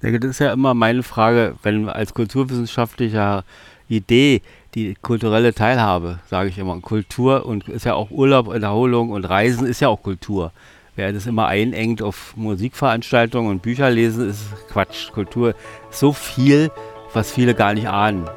Das 0.00 0.12
ist 0.12 0.38
ja 0.38 0.52
immer 0.52 0.74
meine 0.74 1.02
Frage, 1.02 1.56
wenn 1.62 1.88
als 1.88 2.14
kulturwissenschaftlicher 2.14 3.44
Idee 3.88 4.42
die 4.74 4.94
kulturelle 5.00 5.54
Teilhabe, 5.54 6.20
sage 6.28 6.50
ich 6.50 6.58
immer. 6.58 6.78
Kultur 6.80 7.46
und 7.46 7.68
ist 7.68 7.84
ja 7.84 7.94
auch 7.94 8.10
Urlaub, 8.10 8.48
Erholung 8.48 9.10
und 9.10 9.24
Reisen 9.24 9.66
ist 9.66 9.80
ja 9.80 9.88
auch 9.88 10.02
Kultur. 10.02 10.52
Wer 10.94 11.12
das 11.12 11.26
immer 11.26 11.46
einengt 11.46 12.02
auf 12.02 12.36
Musikveranstaltungen 12.36 13.50
und 13.50 13.62
Bücher 13.62 13.90
lesen, 13.90 14.28
ist 14.28 14.42
Quatsch. 14.68 15.10
Kultur 15.12 15.54
ist 15.90 16.00
so 16.00 16.12
viel, 16.12 16.70
was 17.12 17.32
viele 17.32 17.54
gar 17.54 17.72
nicht 17.74 17.88
ahnen. 17.88 18.28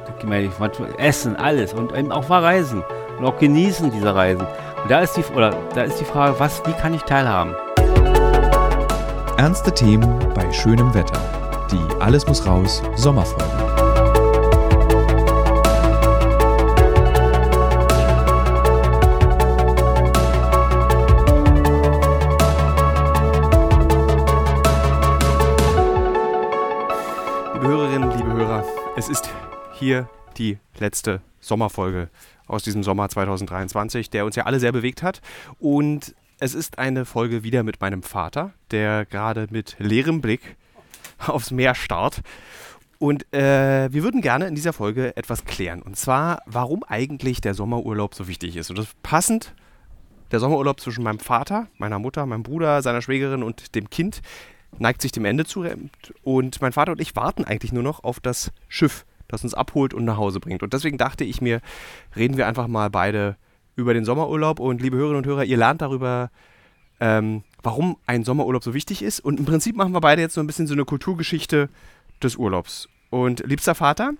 Essen, 0.98 1.36
alles 1.36 1.74
und 1.74 1.96
eben 1.96 2.12
auch 2.12 2.30
Reisen 2.30 2.84
und 3.18 3.26
auch 3.26 3.38
genießen 3.40 3.92
diese 3.92 4.14
Reisen. 4.16 4.46
Und 4.82 4.90
da 4.90 5.02
ist 5.02 5.14
die, 5.14 5.24
oder, 5.36 5.56
da 5.76 5.84
ist 5.84 6.00
die 6.00 6.06
Frage, 6.06 6.40
was, 6.40 6.62
wie 6.66 6.74
kann 6.74 6.94
ich 6.94 7.02
teilhaben? 7.02 7.56
Ernste 9.38 9.74
Themen 9.74 10.20
bei 10.34 10.52
schönem 10.54 10.94
Wetter. 10.94 11.41
Die 11.72 12.02
Alles 12.02 12.28
muss 12.28 12.46
raus 12.46 12.82
Sommerfolge. 12.98 13.46
Liebe 27.54 27.68
Hörerinnen, 27.68 28.12
liebe 28.18 28.34
Hörer, 28.34 28.66
es 28.98 29.08
ist 29.08 29.30
hier 29.74 30.10
die 30.38 30.58
letzte 30.78 31.22
Sommerfolge 31.40 32.10
aus 32.48 32.64
diesem 32.64 32.84
Sommer 32.84 33.08
2023, 33.08 34.10
der 34.10 34.26
uns 34.26 34.36
ja 34.36 34.44
alle 34.46 34.60
sehr 34.60 34.74
bewegt 34.74 35.04
hat. 35.04 35.22
Und 35.58 36.16
es 36.38 36.54
ist 36.54 36.80
eine 36.80 37.06
Folge 37.06 37.44
wieder 37.44 37.64
mit 37.64 37.80
meinem 37.80 38.04
Vater, 38.04 38.52
der 38.72 39.06
gerade 39.06 39.48
mit 39.52 39.78
leerem 39.80 40.20
Blick 40.20 40.58
aufs 41.28 41.52
Meer 41.52 41.76
starrt. 41.76 42.22
Und 43.00 43.34
äh, 43.34 43.92
wir 43.92 44.04
würden 44.04 44.22
gerne 44.22 44.46
in 44.48 44.54
dieser 44.54 44.74
Folge 44.74 45.18
etwas 45.18 45.46
klären. 45.46 45.82
Und 45.82 45.98
zwar, 45.98 46.44
warum 46.46 46.84
eigentlich 46.84 47.42
der 47.42 47.56
Sommerurlaub 47.56 48.14
so 48.14 48.28
wichtig 48.28 48.56
ist. 48.56 48.70
Und 48.70 48.78
das 48.78 48.86
ist 48.86 49.02
passend 49.02 49.56
der 50.32 50.40
Sommerurlaub 50.40 50.80
zwischen 50.80 51.04
meinem 51.04 51.20
Vater, 51.20 51.68
meiner 51.78 52.00
Mutter, 52.00 52.26
meinem 52.26 52.44
Bruder, 52.44 52.82
seiner 52.82 53.02
Schwägerin 53.02 53.44
und 53.44 53.76
dem 53.76 53.90
Kind 53.90 54.22
neigt 54.80 55.02
sich 55.02 55.12
dem 55.12 55.26
Ende 55.26 55.46
zu. 55.46 55.66
Und 56.24 56.62
mein 56.62 56.72
Vater 56.74 56.94
und 56.94 57.02
ich 57.02 57.16
warten 57.16 57.44
eigentlich 57.44 57.74
nur 57.74 57.84
noch 57.84 58.04
auf 58.04 58.20
das 58.20 58.52
Schiff, 58.68 59.06
das 59.28 59.44
uns 59.44 59.54
abholt 59.54 59.94
und 59.94 60.06
nach 60.06 60.18
Hause 60.18 60.40
bringt. 60.40 60.64
Und 60.64 60.74
deswegen 60.74 60.98
dachte 60.98 61.24
ich 61.24 61.42
mir, 61.42 61.62
reden 62.16 62.38
wir 62.38 62.48
einfach 62.48 62.68
mal 62.68 62.90
beide 62.90 63.36
über 63.76 63.94
den 63.94 64.06
Sommerurlaub. 64.06 64.60
Und 64.60 64.82
liebe 64.82 64.98
Hörerinnen 64.98 65.24
und 65.24 65.26
Hörer, 65.26 65.44
ihr 65.44 65.58
lernt 65.58 65.82
darüber, 65.82 66.30
ähm, 67.00 67.44
warum 67.64 67.98
ein 68.06 68.24
Sommerurlaub 68.24 68.64
so 68.64 68.74
wichtig 68.74 69.02
ist. 69.02 69.20
Und 69.20 69.40
im 69.40 69.46
Prinzip 69.46 69.76
machen 69.76 69.94
wir 69.94 70.02
beide 70.02 70.22
jetzt 70.22 70.34
so 70.34 70.42
ein 70.42 70.48
bisschen 70.48 70.68
so 70.68 70.74
eine 70.74 70.86
Kulturgeschichte 70.86 71.70
des 72.22 72.36
Urlaubs. 72.36 72.88
Und 73.10 73.44
liebster 73.46 73.76
Vater, 73.76 74.14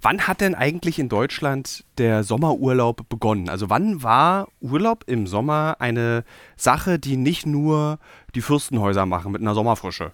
wann 0.00 0.26
hat 0.26 0.40
denn 0.40 0.54
eigentlich 0.54 0.98
in 0.98 1.08
Deutschland 1.08 1.84
der 1.98 2.24
Sommerurlaub 2.24 3.08
begonnen? 3.08 3.48
Also 3.48 3.70
wann 3.70 4.02
war 4.02 4.48
Urlaub 4.60 5.04
im 5.06 5.26
Sommer 5.26 5.76
eine 5.78 6.24
Sache, 6.56 6.98
die 6.98 7.16
nicht 7.16 7.46
nur 7.46 7.98
die 8.34 8.40
Fürstenhäuser 8.40 9.06
machen 9.06 9.32
mit 9.32 9.40
einer 9.40 9.54
Sommerfrische? 9.54 10.12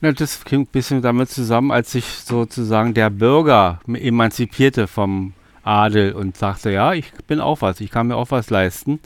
Na, 0.00 0.12
das 0.12 0.44
klingt 0.44 0.68
ein 0.68 0.72
bisschen 0.72 1.02
damit 1.02 1.30
zusammen, 1.30 1.70
als 1.70 1.92
sich 1.92 2.04
sozusagen 2.04 2.94
der 2.94 3.10
Bürger 3.10 3.80
emanzipierte 3.86 4.86
vom 4.86 5.32
Adel 5.62 6.12
und 6.12 6.36
sagte, 6.36 6.70
ja, 6.70 6.92
ich 6.92 7.10
bin 7.26 7.40
auch 7.40 7.62
was, 7.62 7.80
ich 7.80 7.90
kann 7.90 8.08
mir 8.08 8.16
auch 8.16 8.30
was 8.30 8.50
leisten. 8.50 9.00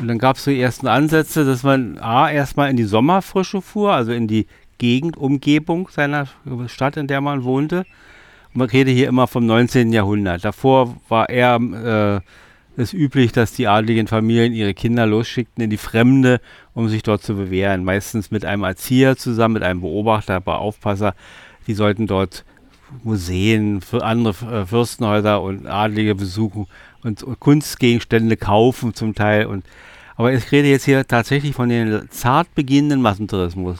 Und 0.00 0.06
dann 0.06 0.18
gab 0.18 0.36
es 0.36 0.44
so 0.44 0.50
die 0.50 0.60
ersten 0.60 0.86
Ansätze, 0.86 1.44
dass 1.44 1.64
man 1.64 1.98
A, 1.98 2.30
erstmal 2.30 2.70
in 2.70 2.76
die 2.76 2.84
Sommerfrische 2.84 3.60
fuhr, 3.60 3.92
also 3.92 4.12
in 4.12 4.28
die 4.28 4.46
Gegendumgebung 4.78 5.88
seiner 5.90 6.28
Stadt, 6.68 6.96
in 6.96 7.08
der 7.08 7.20
man 7.20 7.42
wohnte. 7.42 7.78
Und 8.54 8.58
man 8.58 8.68
rede 8.68 8.92
hier 8.92 9.08
immer 9.08 9.26
vom 9.26 9.44
19. 9.44 9.92
Jahrhundert. 9.92 10.44
Davor 10.44 10.96
war 11.08 11.28
eher 11.28 12.22
äh, 12.76 12.80
es 12.80 12.92
üblich, 12.92 13.32
dass 13.32 13.52
die 13.52 13.66
adligen 13.66 14.06
Familien 14.06 14.52
ihre 14.52 14.72
Kinder 14.72 15.04
losschickten 15.04 15.64
in 15.64 15.70
die 15.70 15.76
Fremde, 15.76 16.40
um 16.74 16.88
sich 16.88 17.02
dort 17.02 17.24
zu 17.24 17.34
bewähren. 17.34 17.82
Meistens 17.82 18.30
mit 18.30 18.44
einem 18.44 18.62
Erzieher 18.62 19.16
zusammen, 19.16 19.54
mit 19.54 19.62
einem 19.64 19.80
Beobachter, 19.80 20.36
aber 20.36 20.60
Aufpasser. 20.60 21.14
Die 21.66 21.74
sollten 21.74 22.06
dort 22.06 22.44
Museen, 23.02 23.80
für 23.80 24.04
andere 24.04 24.60
äh, 24.60 24.64
Fürstenhäuser 24.64 25.42
und 25.42 25.66
Adlige 25.66 26.14
besuchen 26.14 26.68
und, 27.02 27.24
Kunstgegenstände 27.40 28.36
kaufen 28.36 28.94
zum 28.94 29.14
Teil. 29.14 29.46
Und, 29.46 29.64
aber 30.16 30.32
ich 30.32 30.50
rede 30.52 30.68
jetzt 30.68 30.84
hier 30.84 31.06
tatsächlich 31.06 31.54
von 31.54 31.68
dem 31.68 32.10
zart 32.10 32.54
beginnenden 32.54 33.02
Massentourismus. 33.02 33.78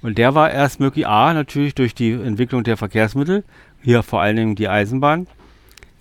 Und 0.00 0.18
der 0.18 0.34
war 0.34 0.50
erst 0.50 0.80
möglich, 0.80 1.06
A, 1.06 1.34
natürlich 1.34 1.74
durch 1.74 1.94
die 1.94 2.12
Entwicklung 2.12 2.62
der 2.62 2.76
Verkehrsmittel, 2.76 3.44
hier 3.82 4.02
vor 4.02 4.20
allen 4.20 4.36
Dingen 4.36 4.54
die 4.54 4.68
Eisenbahn, 4.68 5.26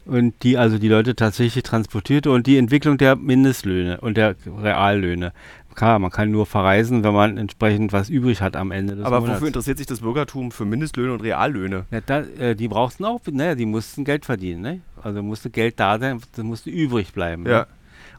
und 0.05 0.41
die 0.43 0.57
also 0.57 0.77
die 0.77 0.87
Leute 0.87 1.15
tatsächlich 1.15 1.63
transportierte 1.63 2.31
und 2.31 2.47
die 2.47 2.57
Entwicklung 2.57 2.97
der 2.97 3.15
Mindestlöhne 3.15 3.99
und 3.99 4.15
der 4.15 4.35
Reallöhne. 4.45 5.33
Klar, 5.77 5.99
man 5.99 6.09
kann 6.09 6.31
nur 6.31 6.47
verreisen, 6.47 7.03
wenn 7.03 7.13
man 7.13 7.37
entsprechend 7.37 7.93
was 7.93 8.09
übrig 8.09 8.41
hat 8.41 8.55
am 8.55 8.71
Ende 8.71 8.95
des 8.95 9.05
Aber 9.05 9.19
Monats. 9.19 9.35
wofür 9.35 9.47
interessiert 9.49 9.77
sich 9.77 9.85
das 9.85 9.99
Bürgertum 9.99 10.49
für 10.49 10.65
Mindestlöhne 10.65 11.13
und 11.13 11.21
Reallöhne? 11.21 11.85
Ja, 11.91 12.01
da, 12.01 12.21
äh, 12.21 12.55
die 12.55 12.67
brauchten 12.67 13.05
auch, 13.05 13.21
naja, 13.31 13.53
die 13.53 13.67
mussten 13.67 14.03
Geld 14.03 14.25
verdienen, 14.25 14.61
ne? 14.61 14.81
Also 15.03 15.21
musste 15.21 15.51
Geld 15.51 15.79
da 15.79 15.99
sein, 15.99 16.19
das 16.35 16.43
musste 16.43 16.71
übrig 16.71 17.13
bleiben. 17.13 17.45
Ja. 17.45 17.59
Ne? 17.59 17.67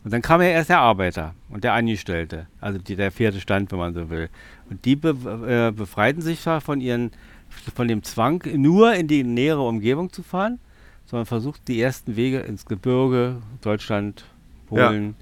Und 0.05 0.13
dann 0.13 0.23
kam 0.23 0.41
ja 0.41 0.47
erst 0.47 0.71
der 0.71 0.79
Arbeiter 0.79 1.35
und 1.51 1.65
der 1.65 1.73
Angestellte, 1.73 2.47
also 2.61 2.79
die, 2.79 2.95
der 2.95 3.11
vierte 3.11 3.41
Stand, 3.41 3.73
wenn 3.73 3.81
man 3.81 3.93
so 3.93 4.09
will. 4.09 4.29
Und 4.71 4.85
die 4.85 4.95
be 4.95 5.11
äh, 5.11 5.73
befreiten 5.73 6.23
sich 6.23 6.41
zwar 6.41 6.61
von 6.61 6.81
ihren, 6.81 7.11
von 7.75 7.89
dem 7.89 8.05
Zwang, 8.05 8.41
nur 8.55 8.95
in 8.95 9.09
die 9.09 9.25
nähere 9.25 9.63
Umgebung 9.63 10.13
zu 10.13 10.23
fahren, 10.23 10.61
sondern 11.07 11.27
versucht 11.27 11.67
die 11.67 11.83
ersten 11.83 12.15
Wege 12.15 12.39
ins 12.39 12.67
Gebirge, 12.67 13.43
Deutschland, 13.63 14.27
Polen, 14.69 15.17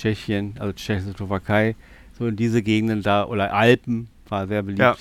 Tschechien, 0.00 0.54
also 0.58 0.72
Tschechoslowakei, 0.72 1.76
so 2.18 2.26
in 2.26 2.36
diese 2.36 2.62
Gegenden 2.62 3.02
da, 3.02 3.24
oder 3.26 3.52
Alpen, 3.52 4.08
war 4.28 4.46
sehr 4.46 4.62
beliebt. 4.62 4.80
Ja. 4.80 4.96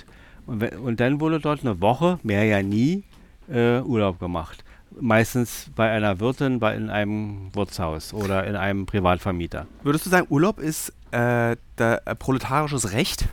Und, 0.45 0.63
und 0.79 0.99
dann 0.99 1.19
wurde 1.19 1.39
dort 1.39 1.61
eine 1.61 1.79
Woche, 1.79 2.19
mehr 2.23 2.43
ja 2.43 2.61
nie, 2.61 3.03
äh, 3.49 3.79
Urlaub 3.79 4.19
gemacht. 4.19 4.63
Meistens 4.99 5.69
bei 5.75 5.89
einer 5.91 6.19
Wirtin, 6.19 6.59
bei, 6.59 6.75
in 6.75 6.89
einem 6.89 7.53
Wirtshaus 7.53 8.13
oder 8.13 8.45
in 8.45 8.55
einem 8.55 8.85
Privatvermieter. 8.85 9.67
Würdest 9.83 10.05
du 10.05 10.09
sagen, 10.09 10.27
Urlaub 10.29 10.59
ist 10.59 10.89
äh, 11.11 11.55
der, 11.77 12.01
äh, 12.05 12.15
proletarisches 12.15 12.91
Recht? 12.91 13.29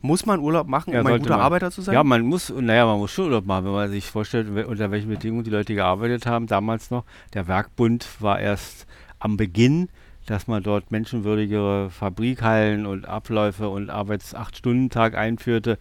Muss 0.00 0.26
man 0.26 0.40
Urlaub 0.40 0.66
machen, 0.66 0.92
Ja, 0.92 1.02
um 1.02 1.06
ein 1.06 1.18
guter 1.20 1.36
man. 1.36 1.40
Arbeiter 1.40 1.70
zu 1.70 1.82
sein? 1.82 1.94
Ja, 1.94 2.02
man 2.02 2.22
muss, 2.22 2.50
naja, 2.50 2.86
man 2.86 2.98
muss 2.98 3.12
schon 3.12 3.26
Urlaub 3.26 3.46
machen, 3.46 3.66
wenn 3.66 3.72
man 3.72 3.90
sich 3.90 4.06
vorstellt, 4.06 4.48
unter 4.66 4.90
welchen 4.90 5.08
Bedingungen 5.08 5.44
die 5.44 5.50
Leute 5.50 5.74
gearbeitet 5.74 6.26
haben, 6.26 6.48
damals 6.48 6.90
noch. 6.90 7.04
Der 7.34 7.46
Werkbund 7.46 8.08
war 8.18 8.40
erst 8.40 8.86
am 9.20 9.36
Beginn, 9.36 9.88
dass 10.26 10.46
man 10.46 10.62
dort 10.62 10.90
menschenwürdigere 10.90 11.90
Fabrikhallen 11.90 12.86
und 12.86 13.06
Abläufe 13.06 13.68
und 13.68 13.90
Arbeits-Acht-Stunden-Tag 13.90 15.16
einführte, 15.16 15.78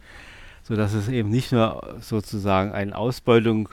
sodass 0.64 0.94
es 0.94 1.08
eben 1.10 1.30
nicht 1.30 1.52
nur 1.52 1.96
sozusagen 2.00 2.72
eine 2.72 2.96
Ausbeutung 2.96 3.70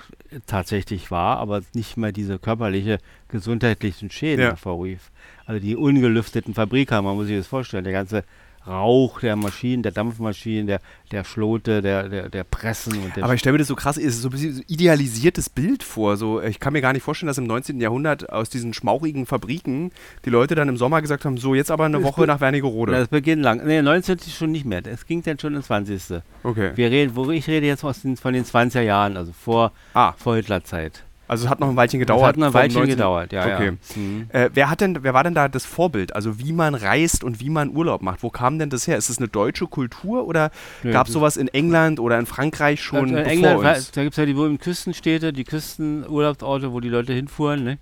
tatsächlich 0.46 1.10
war, 1.10 1.38
aber 1.38 1.62
nicht 1.74 1.96
mehr 1.96 2.12
diese 2.12 2.38
körperliche, 2.38 2.98
gesundheitlichen 3.28 4.10
Schäden 4.10 4.42
Ja. 4.42 4.48
hervorrief. 4.50 5.10
Also 5.46 5.60
die 5.60 5.76
ungelüfteten 5.76 6.54
Fabrikhallen, 6.54 7.04
man 7.04 7.16
muss 7.16 7.26
sich 7.28 7.36
das 7.38 7.46
vorstellen, 7.46 7.84
der 7.84 7.92
ganze 7.92 8.24
Rauch 8.68 9.20
der 9.20 9.36
Maschinen, 9.36 9.82
der 9.82 9.92
Dampfmaschinen, 9.92 10.66
der, 10.66 10.80
der 11.10 11.24
Schlote, 11.24 11.80
der, 11.82 12.08
der, 12.08 12.28
der 12.28 12.44
Pressen 12.44 12.98
und 13.02 13.16
der 13.16 13.24
Aber 13.24 13.34
ich 13.34 13.40
stelle 13.40 13.52
mir 13.52 13.58
das 13.58 13.68
so 13.68 13.74
krass, 13.74 13.96
ist 13.96 14.20
so 14.20 14.28
ein 14.28 14.32
bisschen 14.32 14.64
idealisiertes 14.68 15.48
Bild 15.48 15.82
vor. 15.82 16.16
So, 16.16 16.42
ich 16.42 16.60
kann 16.60 16.72
mir 16.72 16.80
gar 16.80 16.92
nicht 16.92 17.02
vorstellen, 17.02 17.28
dass 17.28 17.38
im 17.38 17.46
19. 17.46 17.80
Jahrhundert 17.80 18.30
aus 18.30 18.50
diesen 18.50 18.74
schmauchigen 18.74 19.26
Fabriken 19.26 19.90
die 20.24 20.30
Leute 20.30 20.54
dann 20.54 20.68
im 20.68 20.76
Sommer 20.76 21.00
gesagt 21.02 21.24
haben, 21.24 21.38
so 21.38 21.54
jetzt 21.54 21.70
aber 21.70 21.86
eine 21.86 21.98
Es 21.98 22.04
Woche 22.04 22.26
nach 22.26 22.40
Wernigerode. 22.40 22.92
Das 22.92 23.08
beginnt 23.08 23.42
lang. 23.42 23.64
Nee, 23.64 23.82
19. 23.82 24.18
schon 24.20 24.52
nicht 24.52 24.64
mehr. 24.64 24.82
Es 24.86 25.06
ging 25.06 25.22
dann 25.22 25.38
schon 25.38 25.54
ins 25.54 25.66
20. 25.66 26.22
Okay. 26.42 26.72
Wir 26.74 26.90
reden, 26.90 27.16
wo 27.16 27.30
ich 27.30 27.46
rede 27.48 27.66
jetzt 27.66 27.84
aus 27.84 28.02
den, 28.02 28.16
von 28.16 28.34
den 28.34 28.44
20er 28.44 28.82
Jahren, 28.82 29.16
also 29.16 29.32
vor, 29.32 29.72
Ah, 29.94 30.12
vor 30.16 30.36
Hitlerzeit. 30.36 31.04
Also 31.28 31.44
es 31.44 31.50
hat 31.50 31.60
noch 31.60 31.68
ein 31.68 31.76
Weilchen 31.76 32.00
gedauert. 32.00 32.22
Das 32.22 32.28
hat 32.30 32.36
noch 32.38 32.46
ein 32.48 32.54
Weilchen 32.54 32.78
19. 32.80 32.96
gedauert, 32.96 33.32
ja. 33.32 33.44
Okay. 33.54 33.66
Ja. 33.66 33.96
Mhm. 34.02 34.26
Äh, 34.30 34.50
wer, 34.54 34.70
hat 34.70 34.80
denn, 34.80 34.98
wer 35.02 35.14
war 35.14 35.22
denn 35.24 35.34
da 35.34 35.48
das 35.48 35.64
Vorbild? 35.64 36.14
Also 36.16 36.38
wie 36.40 36.52
man 36.52 36.74
reist 36.74 37.22
und 37.22 37.40
wie 37.40 37.50
man 37.50 37.76
Urlaub 37.76 38.02
macht? 38.02 38.22
Wo 38.22 38.30
kam 38.30 38.58
denn 38.58 38.70
das 38.70 38.86
her? 38.88 38.96
Ist 38.96 39.08
es 39.10 39.18
eine 39.18 39.28
deutsche 39.28 39.66
Kultur 39.66 40.26
oder 40.26 40.50
gab 40.82 41.06
es 41.06 41.12
das- 41.12 41.12
sowas 41.12 41.36
in 41.36 41.48
England 41.48 42.00
oder 42.00 42.18
in 42.18 42.26
Frankreich 42.26 42.82
schon 42.82 43.00
Also 43.10 43.16
in 43.16 43.24
England, 43.24 43.62
war- 43.62 43.74
da 43.74 44.02
gibt 44.02 44.12
es 44.14 44.16
ja 44.16 44.26
die 44.26 44.32
berühmten 44.34 44.58
Küstenstädte, 44.58 45.32
die 45.32 45.44
Küstenurlaubsorte, 45.44 46.72
wo 46.72 46.80
die 46.80 46.88
Leute 46.88 47.12
hinfuhren 47.12 47.64
ne? 47.64 47.78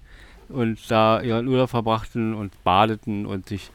und 0.48 0.78
da 0.90 1.20
ihren 1.22 1.48
Urlaub 1.48 1.70
verbrachten 1.70 2.34
und 2.34 2.52
badeten 2.64 3.26
und 3.26 3.48
sich, 3.48 3.70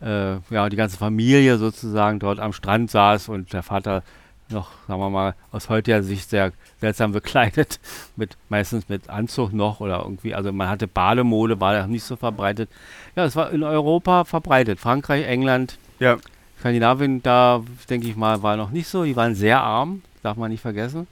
äh, 0.00 0.36
ja, 0.50 0.68
die 0.68 0.76
ganze 0.76 0.96
Familie 0.98 1.56
sozusagen 1.58 2.18
dort 2.18 2.40
am 2.40 2.52
Strand 2.52 2.90
saß 2.90 3.28
und 3.28 3.52
der 3.52 3.62
Vater 3.62 4.02
noch, 4.50 4.68
sagen 4.86 5.00
wir 5.00 5.10
mal, 5.10 5.34
aus 5.52 5.68
heutiger 5.68 6.02
Sicht 6.02 6.30
sehr 6.30 6.52
seltsam 6.80 7.12
bekleidet, 7.12 7.80
mit 8.16 8.36
meistens 8.48 8.88
mit 8.88 9.08
Anzug 9.10 9.52
noch 9.52 9.80
oder 9.80 10.00
irgendwie, 10.02 10.34
also 10.34 10.52
man 10.52 10.68
hatte 10.68 10.86
Bademode, 10.86 11.60
war 11.60 11.74
ja 11.74 11.86
nicht 11.86 12.04
so 12.04 12.16
verbreitet. 12.16 12.70
Ja, 13.16 13.24
es 13.24 13.34
war 13.36 13.50
in 13.50 13.62
Europa 13.62 14.24
verbreitet, 14.24 14.78
Frankreich, 14.80 15.26
England, 15.26 15.78
Ja. 15.98 16.16
Skandinavien, 16.60 17.22
da 17.22 17.62
denke 17.90 18.08
ich 18.08 18.16
mal, 18.16 18.42
war 18.42 18.56
noch 18.56 18.70
nicht 18.70 18.88
so. 18.88 19.04
Die 19.04 19.14
waren 19.14 19.34
sehr 19.34 19.60
arm, 19.60 20.02
darf 20.22 20.36
man 20.38 20.50
nicht 20.50 20.62
vergessen. 20.62 21.06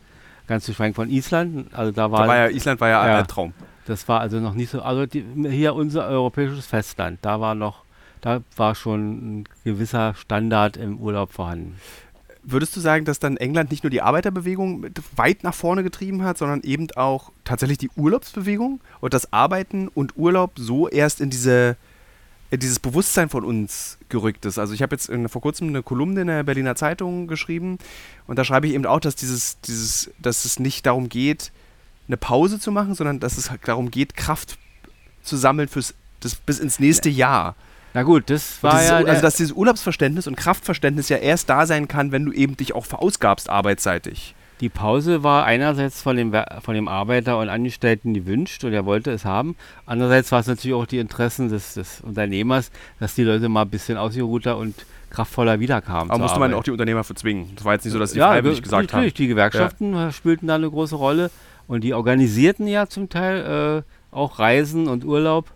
Ganz 0.47 0.65
zu 0.65 0.73
schweigen 0.73 0.95
von 0.95 1.11
Island. 1.11 1.73
Also 1.75 1.93
da 1.93 2.11
war, 2.11 2.23
Da 2.23 2.29
war 2.29 2.37
ja, 2.37 2.49
Island 2.49 2.81
war 2.81 2.89
ja, 2.89 3.03
ein 3.03 3.11
Ja. 3.11 3.17
Albtraum. 3.19 3.53
das 3.87 4.09
war 4.09 4.21
also 4.21 4.41
noch 4.41 4.55
nicht 4.55 4.71
so. 4.71 4.81
Also 4.83 5.05
die, 5.07 5.25
hier 5.51 5.75
unser 5.75 6.07
europäisches 6.07 6.67
Festland, 6.67 7.19
da 7.23 7.41
war 7.41 7.55
noch, 7.55 7.85
da 8.23 8.41
war 8.57 8.75
schon 8.75 9.41
ein 9.41 9.45
gewisser 9.65 10.15
Standard 10.15 10.77
im 10.79 10.99
Urlaub 10.99 11.33
vorhanden. 11.33 11.77
Würdest 12.47 12.77
du 12.77 12.81
sagen, 12.81 13.05
dass 13.05 13.19
dann 13.19 13.37
England 13.37 13.71
nicht 13.71 13.85
nur 13.85 13.91
die 13.91 14.03
Arbeiterbewegung 14.03 14.87
weit 15.17 15.45
nach 15.45 15.55
vorne 15.55 15.83
getrieben 15.83 16.23
hat, 16.23 16.39
sondern 16.39 16.63
eben 16.63 16.89
auch 16.97 17.33
tatsächlich 17.45 17.79
die 17.79 17.91
Urlaubsbewegung 17.97 18.81
und 19.01 19.15
das 19.15 19.33
Arbeiten 19.33 19.89
und 19.89 20.17
Urlaub 20.17 20.53
so 20.57 20.89
erst 20.89 21.21
in 21.21 21.31
diese 21.31 21.77
in 22.51 22.61
dieses 22.61 22.79
Bewusstsein 22.79 23.29
von 23.29 23.45
uns 23.45 23.99
gerückt 24.09 24.45
ist. 24.45 24.59
Also 24.59 24.75
ich 24.75 24.83
habe 24.83 24.95
jetzt 24.95 25.09
in, 25.09 25.29
vor 25.29 25.43
kurzem 25.43 25.69
eine 25.69 25.83
Kolumne 25.83 26.21
in 26.21 26.29
der 26.29 26.45
Berliner 26.45 26.77
Zeitung 26.77 27.27
geschrieben 27.27 27.79
und 28.29 28.39
da 28.39 28.45
schreibe 28.45 28.69
ich 28.69 28.75
eben 28.75 28.87
auch, 28.87 29.01
dass 29.01 29.17
dieses, 29.17 29.61
dieses, 29.63 30.13
dass 30.21 30.45
es 30.45 30.61
nicht 30.61 30.87
darum 30.87 31.09
geht, 31.09 31.51
eine 32.07 32.17
Pause 32.17 32.61
zu 32.61 32.71
machen, 32.71 32.95
sondern 32.95 33.19
dass 33.19 33.39
es 33.39 33.51
darum 33.65 33.91
geht, 33.91 34.15
Kraft 34.15 34.59
zu 35.23 35.37
sammeln 35.37 35.69
fürs 35.69 35.95
das, 36.21 36.37
bis 36.37 36.59
ins 36.59 36.79
nächste 36.79 37.09
Jahr. 37.09 37.57
Na 37.95 38.03
gut, 38.03 38.29
das 38.29 38.63
war 38.63 38.73
dieses, 38.75 38.89
ja. 38.91 38.97
also 38.97 39.23
dass 39.23 39.37
dieses 39.37 39.53
Urlaubsverständnis 39.53 40.27
und 40.27 40.37
Kraftverständnis 40.37 41.09
ja 41.09 41.17
erst 41.19 41.49
da 41.49 41.65
sein 41.67 41.87
kann, 41.89 42.11
wenn 42.13 42.25
du 42.25 42.33
eben 42.33 42.57
dich 42.57 42.75
auch 42.75 42.85
verausgabst 42.85 43.49
arbeitsseitig. 43.49 44.35
Die 44.61 44.69
Pause 44.69 45.23
war 45.23 45.45
einerseits 45.45 46.03
von 46.03 46.17
dem, 46.17 46.33
von 46.63 46.75
dem 46.75 46.87
Arbeiter 46.89 47.39
und 47.39 47.49
Angestellten 47.49 48.15
gewünscht 48.15 48.63
und 48.65 48.73
er 48.73 48.85
wollte 48.87 49.11
es 49.11 49.25
haben. 49.25 49.57
Andererseits 49.87 50.31
war 50.33 50.41
es 50.41 50.47
natürlich 50.47 50.75
auch 50.75 50.87
die 50.87 50.99
Interessen 50.99 51.49
des, 51.49 51.75
des 51.75 52.01
Unternehmers, 52.01 52.71
dass 53.01 53.15
die 53.15 53.25
Leute 53.25 53.49
mal 53.49 53.63
ein 53.63 53.71
bisschen 53.71 53.97
ausgeruhter 53.97 54.57
und 54.57 54.75
kraftvoller 55.11 55.61
wiederkamen. 55.61 56.11
Aber 56.11 56.23
musste 56.23 56.39
man 56.39 56.51
Arbeit. 56.51 56.61
auch 56.61 56.65
die 56.65 56.71
Unternehmer 56.73 57.05
für 57.05 57.15
zwingen. 57.15 57.53
Das 57.57 57.65
war 57.65 57.75
jetzt 57.75 57.85
nicht 57.85 57.93
so, 57.93 57.99
dass 57.99 58.13
die 58.13 58.19
ja, 58.19 58.29
freiwillig 58.29 58.59
ge- 58.59 58.63
gesagt 58.65 58.93
haben. 58.93 58.99
natürlich, 58.99 59.15
die 59.15 59.27
Gewerkschaften 59.29 59.95
äh, 59.95 60.13
spielten 60.13 60.47
da 60.49 60.55
eine 60.57 60.71
große 60.71 60.97
Rolle 60.97 61.31
und 61.69 61.83
die 61.83 61.95
organisierten 61.95 62.67
ja 62.67 62.87
zum 62.89 63.09
Teil 63.09 63.83
äh, 64.13 64.15
auch 64.17 64.39
Reisen 64.39 64.89
und 64.89 65.05
Urlaub 65.05 65.51